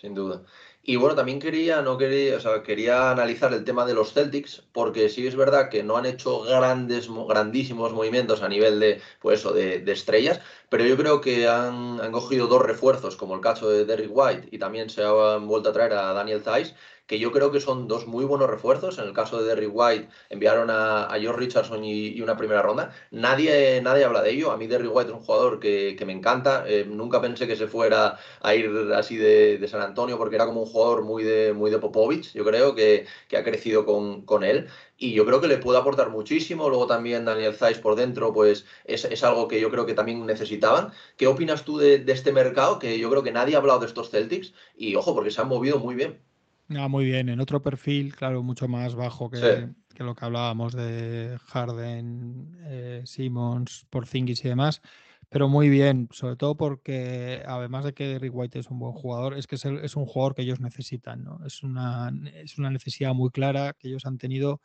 [0.00, 0.42] Sin duda.
[0.82, 4.62] Y bueno, también quería, no quería, o sea, quería analizar el tema de los Celtics,
[4.72, 9.40] porque sí es verdad que no han hecho grandes, grandísimos movimientos a nivel de, pues
[9.40, 13.68] eso, de, estrellas, pero yo creo que han, han, cogido dos refuerzos, como el caso
[13.70, 16.74] de Derrick White, y también se han vuelto a traer a Daniel Tice,
[17.06, 18.98] que yo creo que son dos muy buenos refuerzos.
[18.98, 22.92] En el caso de Derry White, enviaron a, George Richardson y, una primera ronda.
[23.10, 24.50] Nadie, nadie habla de ello.
[24.50, 26.64] A mí Derry White es un jugador que, me encanta.
[26.66, 30.62] Eh, nunca pensé que se fuera a ir así de, San Antonio porque era como
[30.62, 35.12] un jugador muy de, muy de Popovich, yo creo, que, ha crecido con, él y
[35.12, 36.68] yo creo que le puede aportar muchísimo.
[36.68, 40.92] Luego también Daniel Zeiss por dentro, pues es, algo que yo creo que también necesitaban.
[41.16, 42.78] ¿Qué opinas tú de, de, este mercado?
[42.78, 45.48] Que yo creo que nadie ha hablado de estos Celtics y ojo, porque se han
[45.48, 46.25] movido muy bien.
[46.70, 51.38] Ah, muy bien, en otro perfil, claro, mucho más bajo que, lo que hablábamos de
[51.46, 54.82] Harden, eh, Simmons, Porzingis y demás.
[55.28, 59.38] pero muy bien, sobre todo porque además de que Rick White es un buen jugador,
[59.38, 61.38] es que es, un jugador que ellos necesitan, ¿no?
[61.46, 64.60] Es una, es una necesidad muy clara que ellos han tenido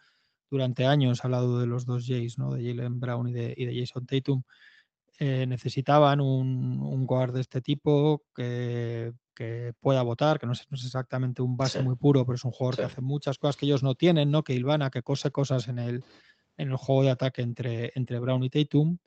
[0.49, 2.53] durante años al lado de los dos Jays, ¿no?
[2.53, 4.43] De Jalen Brown y de, y de Jason Tatum.
[5.19, 10.65] Eh, necesitaban un, un, guard de este tipo que, que pueda votar, que no es,
[10.69, 13.57] no es, exactamente un base muy puro, pero es un jugador que hace muchas cosas
[13.57, 14.43] que ellos no tienen, ¿no?
[14.43, 16.03] Que Ilvana, que cose cosas en el,
[16.57, 18.97] en el juego de ataque entre, entre Brown y Tatum.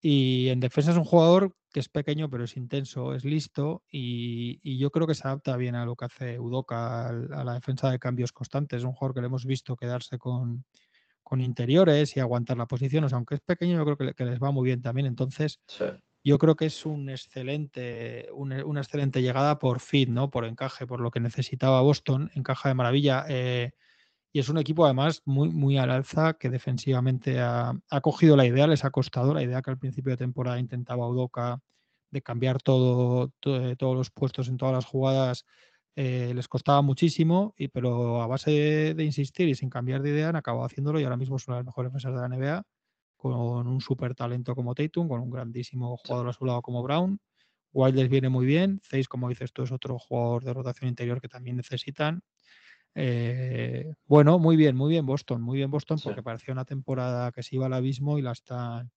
[0.00, 4.60] Y en defensa es un jugador que es pequeño, pero es intenso, es listo y,
[4.62, 7.54] y yo creo que se adapta bien a lo que hace Udoka, a, a la
[7.54, 8.78] defensa de cambios constantes.
[8.78, 10.64] Es un jugador que le hemos visto quedarse con,
[11.22, 13.04] con interiores y aguantar la posición.
[13.04, 15.06] O sea, aunque es pequeño, yo creo que, que les va muy bien también.
[15.06, 15.84] Entonces, sí.
[16.24, 20.30] Yo creo que es un excelente, una, una, excelente llegada por fit, ¿no?
[20.30, 23.26] Por encaje, por lo que necesitaba Boston, encaja de maravilla.
[23.28, 23.72] Eh,
[24.32, 28.66] y es un equipo además muy, muy al alza que defensivamente ha, cogido la idea,
[28.66, 31.60] les ha costado la idea que al principio de temporada intentaba Udoca
[32.10, 35.44] de cambiar todo, todo, todos los puestos en todas las jugadas
[35.96, 40.10] eh, les costaba muchísimo, y, pero a base de, de, insistir y sin cambiar de
[40.10, 42.64] idea han acabado haciéndolo y ahora mismo son las mejores defensas de la NBA,
[43.32, 47.18] con un súper talento como Tatum, con un grandísimo jugador a su lado como Brown.
[47.72, 51.22] Wild les viene muy bien, Zeiss, como dices tú, es otro jugador de rotación interior
[51.22, 52.20] que también necesitan.
[52.94, 56.24] Eh, bueno, muy bien, muy bien Boston, muy bien Boston, porque sí.
[56.24, 58.92] parecía una temporada que se iba al abismo y la están,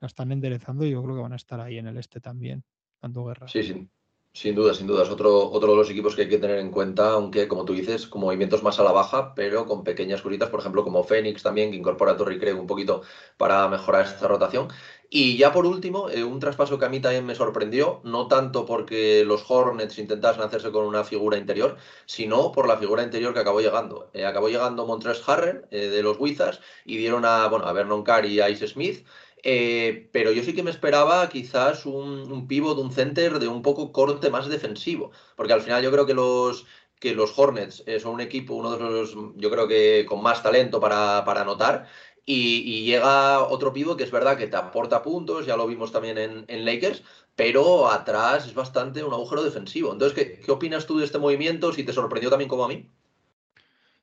[0.00, 2.64] la están enderezando y yo creo que van a estar ahí en el este también,
[3.00, 3.48] dando guerra.
[3.48, 3.90] Sí, sí,
[4.32, 5.02] sin duda, sin duda.
[5.02, 7.74] Es otro, otro de los equipos que hay que tener en cuenta, aunque, como tú
[7.74, 11.42] dices, con movimientos más a la baja, pero con pequeñas curitas, por ejemplo, como Phoenix
[11.42, 13.02] también, que incorpora a Torrey Craig un poquito
[13.36, 14.68] para mejorar esta rotación.
[15.14, 18.64] Y ya por último, eh, un traspaso que a mí también me sorprendió, no tanto
[18.64, 23.40] porque los Hornets intentasen hacerse con una figura interior, sino por la figura interior que
[23.40, 24.08] acabó llegando.
[24.14, 28.02] Eh, acabó llegando Montres Harrell eh, de los Wizards y dieron a, bueno, a Vernon
[28.02, 29.06] Carr y a Ice Smith.
[29.42, 33.62] Eh, pero yo sí que me esperaba quizás un, un pivot, un center de un
[33.62, 36.64] poco corte más defensivo, porque al final yo creo que los,
[37.00, 40.42] que los Hornets eh, son un equipo, uno de los, yo creo que con más
[40.42, 41.88] talento para, para anotar,
[42.24, 46.18] y, llega otro pivot que es verdad que te aporta puntos, ya lo vimos también
[46.18, 47.02] en, en Lakers,
[47.34, 49.92] pero atrás es bastante un agujero defensivo.
[49.92, 51.72] Entonces, ¿qué, ¿qué opinas tú de este movimiento?
[51.72, 52.88] Si te sorprendió también como a mí.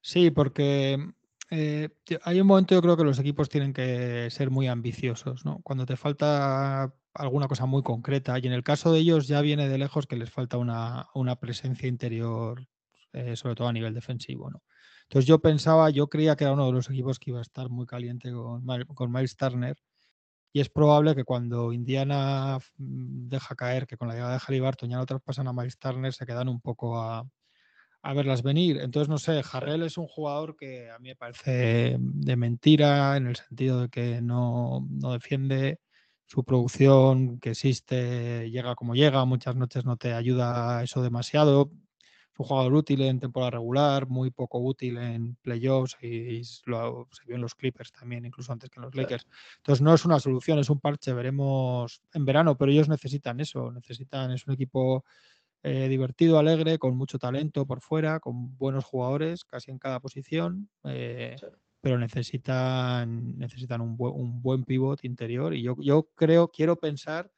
[0.01, 0.97] Sí, porque
[1.51, 1.89] eh,
[2.23, 5.61] hay un momento yo creo que los equipos tienen que ser muy ambiciosos, ¿no?
[5.63, 9.67] Cuando te falta alguna cosa muy concreta y en el caso de ellos ya viene
[9.67, 11.07] de lejos que les falta una,
[11.39, 12.67] presencia interior,
[13.13, 14.61] eh, sobre todo a nivel defensivo, ¿no?
[15.03, 17.69] Entonces yo pensaba, yo creía que era uno de los equipos que iba a estar
[17.69, 19.75] muy caliente con, con Miles Turner
[20.53, 24.89] y es probable que cuando Indiana mm, deja caer que con la llegada de Halliburton
[24.89, 27.27] ya no traspasan a Miles Turner se quedan un poco a,
[28.01, 28.79] a verlas venir.
[28.81, 33.27] Entonces, no sé, Jarrell es un jugador que a mí me parece de mentira en
[33.27, 35.79] el sentido de que no, no defiende
[36.25, 41.71] su producción que existe, llega como llega, muchas noches no te ayuda eso demasiado.
[42.31, 47.25] Es un jugador útil en temporada regular, muy poco útil en playoffs y lo, se
[47.25, 49.25] vio en los Clippers también, incluso antes que en los Lakers.
[49.57, 53.71] Entonces no es una solución, es un parche, veremos en verano, pero ellos necesitan eso,
[53.71, 55.03] necesitan, es un equipo
[55.63, 60.69] eh, divertido, alegre, con mucho talento por fuera, con buenos jugadores casi en cada posición,
[60.85, 61.47] eh, sí.
[61.81, 67.29] pero necesitan, necesitan un, bu un, buen pivot interior y yo, yo creo, quiero pensar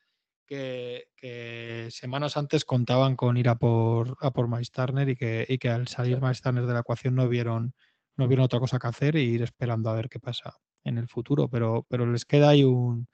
[0.45, 5.45] que, que, semanas antes contaban con ir a por, a por Miles Turner y que,
[5.49, 6.21] y que al salir sí.
[6.21, 7.73] Miles Turner de la ecuación no vieron,
[8.17, 11.07] no vieron otra cosa que hacer e ir esperando a ver qué pasa en el
[11.07, 13.07] futuro, pero, pero les queda ahí un,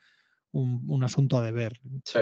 [0.52, 1.80] un, un asunto a deber.
[2.04, 2.20] Sí.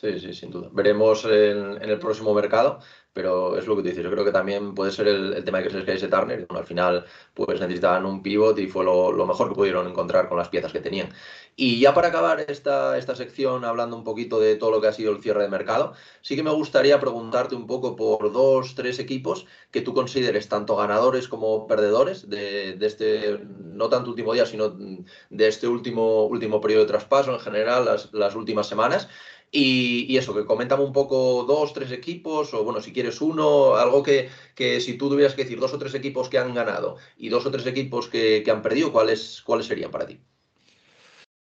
[0.00, 0.68] Sí, sí, sin duda.
[0.72, 2.78] Veremos en, el próximo mercado,
[3.12, 4.04] pero es lo que te dices.
[4.04, 6.46] Yo creo que también puede ser el, tema de que se les ese Turner.
[6.46, 10.38] Bueno, al final, pues necesitaban un pivot y fue lo, mejor que pudieron encontrar con
[10.38, 11.08] las piezas que tenían.
[11.56, 14.92] Y ya para acabar esta, esta sección, hablando un poquito de todo lo que ha
[14.92, 19.00] sido el cierre de mercado, sí que me gustaría preguntarte un poco por dos, tres
[19.00, 24.46] equipos que tú consideres tanto ganadores como perdedores de, de este, no tanto último día,
[24.46, 29.08] sino de este último, último periodo de traspaso en general, las, las últimas semanas.
[29.50, 33.76] Y, y, eso, que coméntame un poco dos, tres equipos, o bueno, si quieres uno,
[33.76, 36.96] algo que, que, si tú tuvieras que decir dos o tres equipos que han ganado
[37.16, 40.20] y dos o tres equipos que, que han perdido, ¿cuáles, ¿cuáles serían para ti?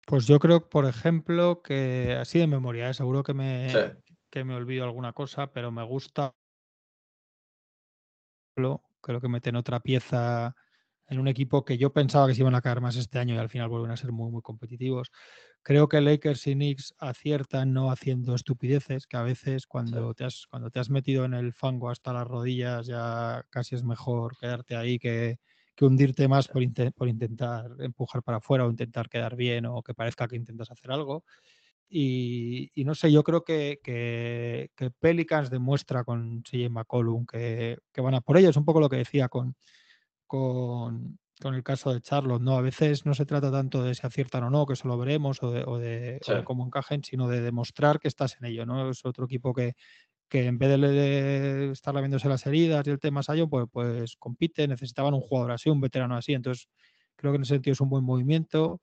[0.06, 2.93] Pues yo creo, por ejemplo, que así de memoria, ¿eh?
[2.93, 3.78] seguro que me, sí.
[4.30, 6.34] que me olvido alguna cosa, pero me gusta.
[8.55, 10.55] Creo que meten otra pieza
[11.08, 13.38] en un equipo que yo pensaba que se iban a caer más este año y
[13.38, 15.12] al final vuelven a ser muy, muy competitivos.
[15.64, 20.16] Creo que Lakers y Knicks aciertan no haciendo estupideces, que a veces cuando, sí.
[20.16, 23.84] te has, cuando te has metido en el fango hasta las rodillas ya casi es
[23.84, 25.39] mejor quedarte ahí que,
[25.78, 26.64] que hundirte más por,
[26.95, 30.91] por, intentar empujar para afuera o intentar quedar bien o que parezca que intentas hacer
[30.91, 31.24] algo.
[31.89, 38.16] Y, no sé, yo creo que, que, Pelicans demuestra con CJ McCollum que, que, van
[38.16, 38.49] a por ello.
[38.49, 39.55] Es un poco lo que decía con,
[40.26, 42.57] con, con, el caso de Charlotte, ¿no?
[42.57, 45.41] A veces no se trata tanto de si aciertan o no, que eso lo veremos,
[45.43, 48.89] o de, o de, cómo encajen, sino de demostrar que estás en ello, ¿no?
[48.89, 49.73] Es otro equipo que,
[50.29, 54.67] que en vez de estar laviéndose las heridas y el tema Sayo, pues, pues compite,
[54.67, 56.33] necesitaban un jugador así, un veterano así.
[56.33, 56.69] Entonces,
[57.15, 58.81] creo que en ese sentido es un buen movimiento.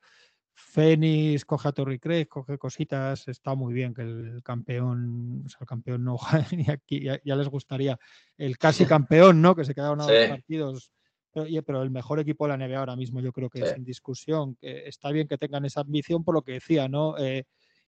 [0.55, 5.59] Fénix coge a Torrey Craig, coge cositas, está muy bien que el campeón, o sea,
[5.63, 6.17] el campeón no,
[6.53, 7.99] y aquí ya, les gustaría
[8.39, 9.57] el casi campeón, ¿no?
[9.57, 10.93] Que se quedaron a dos partidos,
[11.35, 14.57] pero, el mejor equipo de la NBA ahora mismo yo creo que es sin discusión,
[14.57, 17.19] que está bien que tengan esa ambición por lo que decía, ¿no?
[17.19, 17.45] Eh,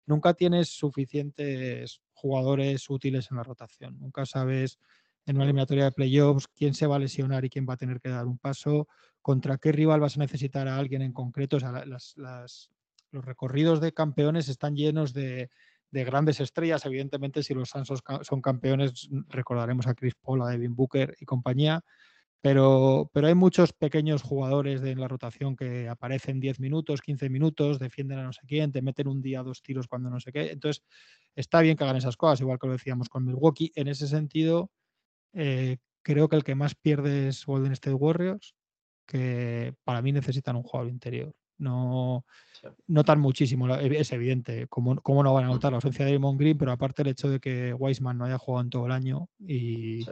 [0.05, 4.79] nunca tienes suficientes jugadores útiles en la rotación, nunca sabes
[5.25, 7.99] en una eliminatoria de playoffs quién se va a lesionar y quién va a tener
[7.99, 8.87] que dar un paso
[9.21, 11.57] contra qué rival vas a necesitar a alguien en concreto.
[11.57, 15.49] O sea, los recorridos de campeones están llenos de,
[15.91, 16.85] grandes estrellas.
[16.85, 17.87] Evidentemente, si los Suns
[18.21, 21.83] son campeones, recordaremos a Chris Paul, a Devin Booker y compañía.
[22.43, 27.29] Pero, pero hay muchos pequeños jugadores de, en la rotación que aparecen 10 minutos, 15
[27.29, 30.33] minutos, defienden a no sé quién, te meten un día dos tiros cuando no sé
[30.33, 30.51] qué.
[30.51, 30.83] Entonces,
[31.37, 33.71] está bien que hagan esas cosas, igual que lo decíamos con Milwaukee.
[33.75, 34.71] En ese sentido,
[35.31, 38.53] eh, creo que el que más pierde es Golden State Warriors
[39.05, 41.33] que para mí necesitan un jugador interior.
[41.59, 42.25] No
[42.87, 46.73] notan muchísimo, es evidente, cómo, no van a notar la ausencia de Damon Green, pero
[46.73, 50.05] aparte el hecho de que Weisman no haya jugado en todo el año y,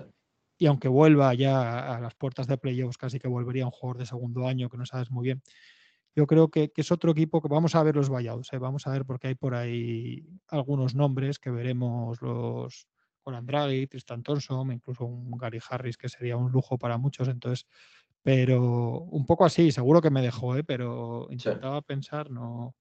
[0.61, 4.05] y aunque vuelva ya a las puertas de playoffs, casi que volvería un jugador de
[4.05, 5.41] segundo año que no sabes muy bien.
[6.15, 8.59] Yo creo que, es otro equipo que vamos a ver los buyouts, ¿eh?
[8.59, 12.87] vamos a ver porque hay por ahí algunos nombres que veremos los
[13.23, 17.27] con Draghi, Tristan Thompson, incluso un Gary Harris que sería un lujo para muchos.
[17.27, 17.65] Entonces,
[18.21, 20.63] pero un poco así, seguro que me dejó, ¿eh?
[20.63, 22.75] pero intentaba pensar, no,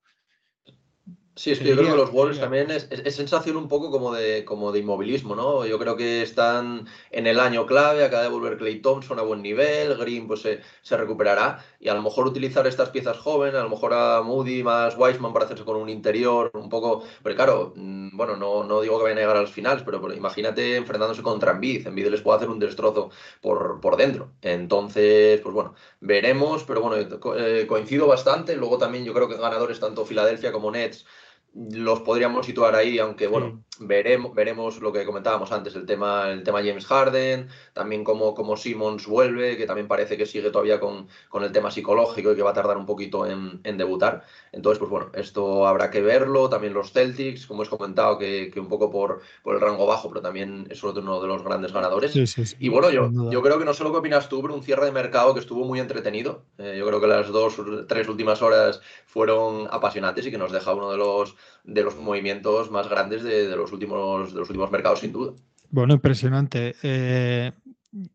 [1.36, 4.44] Sí, es que yo creo que los Wolves también es, sensación un poco como de,
[4.44, 5.64] como de inmovilismo, ¿no?
[5.64, 9.40] Yo creo que están en el año clave, acaba de volver Clay Thompson a buen
[9.40, 13.70] nivel, Green pues se, recuperará y a lo mejor utilizar estas piezas jóvenes, a lo
[13.70, 18.16] mejor a Moody más Wiseman para hacerse con un interior un poco, pero claro, mm,
[18.16, 21.52] bueno, no, no digo que vayan a llegar a los finales, pero, imagínate enfrentándose contra
[21.52, 23.10] Embiid, Embiid les puede hacer un destrozo
[23.40, 24.32] por, por dentro.
[24.42, 26.96] Entonces, pues bueno, veremos, pero bueno,
[27.38, 31.06] eh, coincido bastante, luego también yo creo que ganadores tanto Filadelfia como Nets
[31.54, 36.44] los podríamos situar ahí, aunque bueno, veremos, veremos lo que comentábamos antes, el tema, el
[36.44, 41.08] tema James Harden, también como, como Simmons vuelve, que también parece que sigue todavía con,
[41.28, 44.24] con el tema psicológico y que va a tardar un poquito en, debutar.
[44.52, 46.48] Entonces, pues bueno, esto habrá que verlo.
[46.48, 50.20] También los Celtics, como he comentado, que, un poco por, por, el rango bajo, pero
[50.20, 52.14] también es uno de los grandes ganadores.
[52.58, 54.84] y bueno, yo, yo creo que no sé lo que opinas tú, pero un cierre
[54.84, 56.44] de mercado que estuvo muy entretenido.
[56.58, 57.56] Eh, yo creo que las dos,
[57.88, 62.70] tres últimas horas fueron apasionantes y que nos deja uno de los de los movimientos
[62.70, 65.32] más grandes de, los, últimos, de los últimos mercados, sin duda.
[65.70, 66.74] Bueno, impresionante.
[66.82, 67.52] Eh,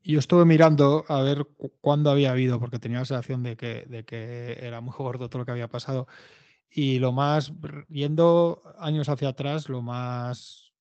[0.03, 1.47] yo estuve mirando a ver
[1.81, 5.39] cuándo había habido, porque tenía la sensación de que, de que era muy gordo todo
[5.39, 6.07] lo que había pasado.
[6.69, 7.53] Y lo más,
[7.89, 10.73] yendo años hacia atrás, lo más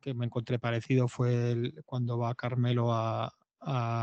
[0.00, 3.32] que me encontré parecido fue cuando va Carmelo a,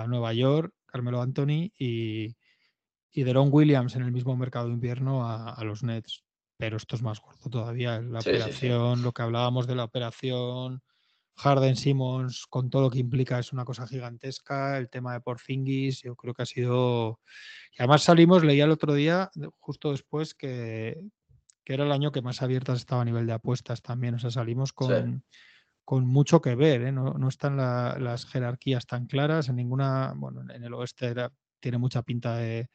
[0.08, 2.36] Nueva York, Carmelo Anthony y,
[3.12, 6.24] y Deron Williams en el mismo mercado de invierno a los Nets
[6.58, 8.00] pero esto es más gordo todavía.
[8.02, 10.82] La operación, lo que hablábamos de la operación
[11.36, 14.78] Harden Simmons, con todo lo que implica, es una cosa gigantesca.
[14.78, 17.20] El tema de Porfingis, yo creo que ha sido.
[17.72, 21.02] Y además salimos, leía el otro día, justo después, que,
[21.66, 24.16] era el año que más abiertas estaba a nivel de apuestas también.
[24.16, 25.24] O sea, salimos con,
[25.84, 26.92] con mucho que ver, ¿eh?
[26.92, 30.14] no, están las jerarquías tan claras en ninguna.
[30.16, 31.16] Bueno, en el oeste
[31.60, 32.70] tiene mucha pinta de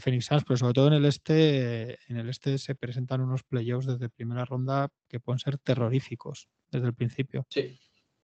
[0.00, 3.86] Phoenix Suns, pero sobre todo en el este, en el este se presentan unos playoffs
[3.86, 7.46] desde primera ronda que pueden ser terroríficos desde el principio.
[7.48, 7.78] Sí.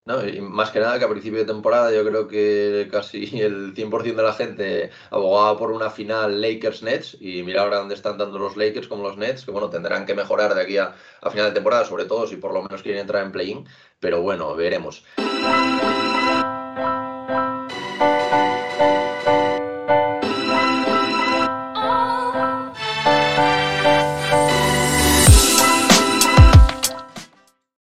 [0.07, 3.75] No, y más que nada que a principio de temporada yo creo que casi el
[3.75, 8.39] 100% de la gente abogaba por una final Lakers-Nets y mira ahora dónde están tanto
[8.39, 11.49] los Lakers como los Nets, que bueno, tendrán que mejorar de aquí a, a final
[11.49, 13.67] de temporada, sobre todo si por lo menos quieren entrar en play-in,
[14.01, 15.05] pero bueno, veremos.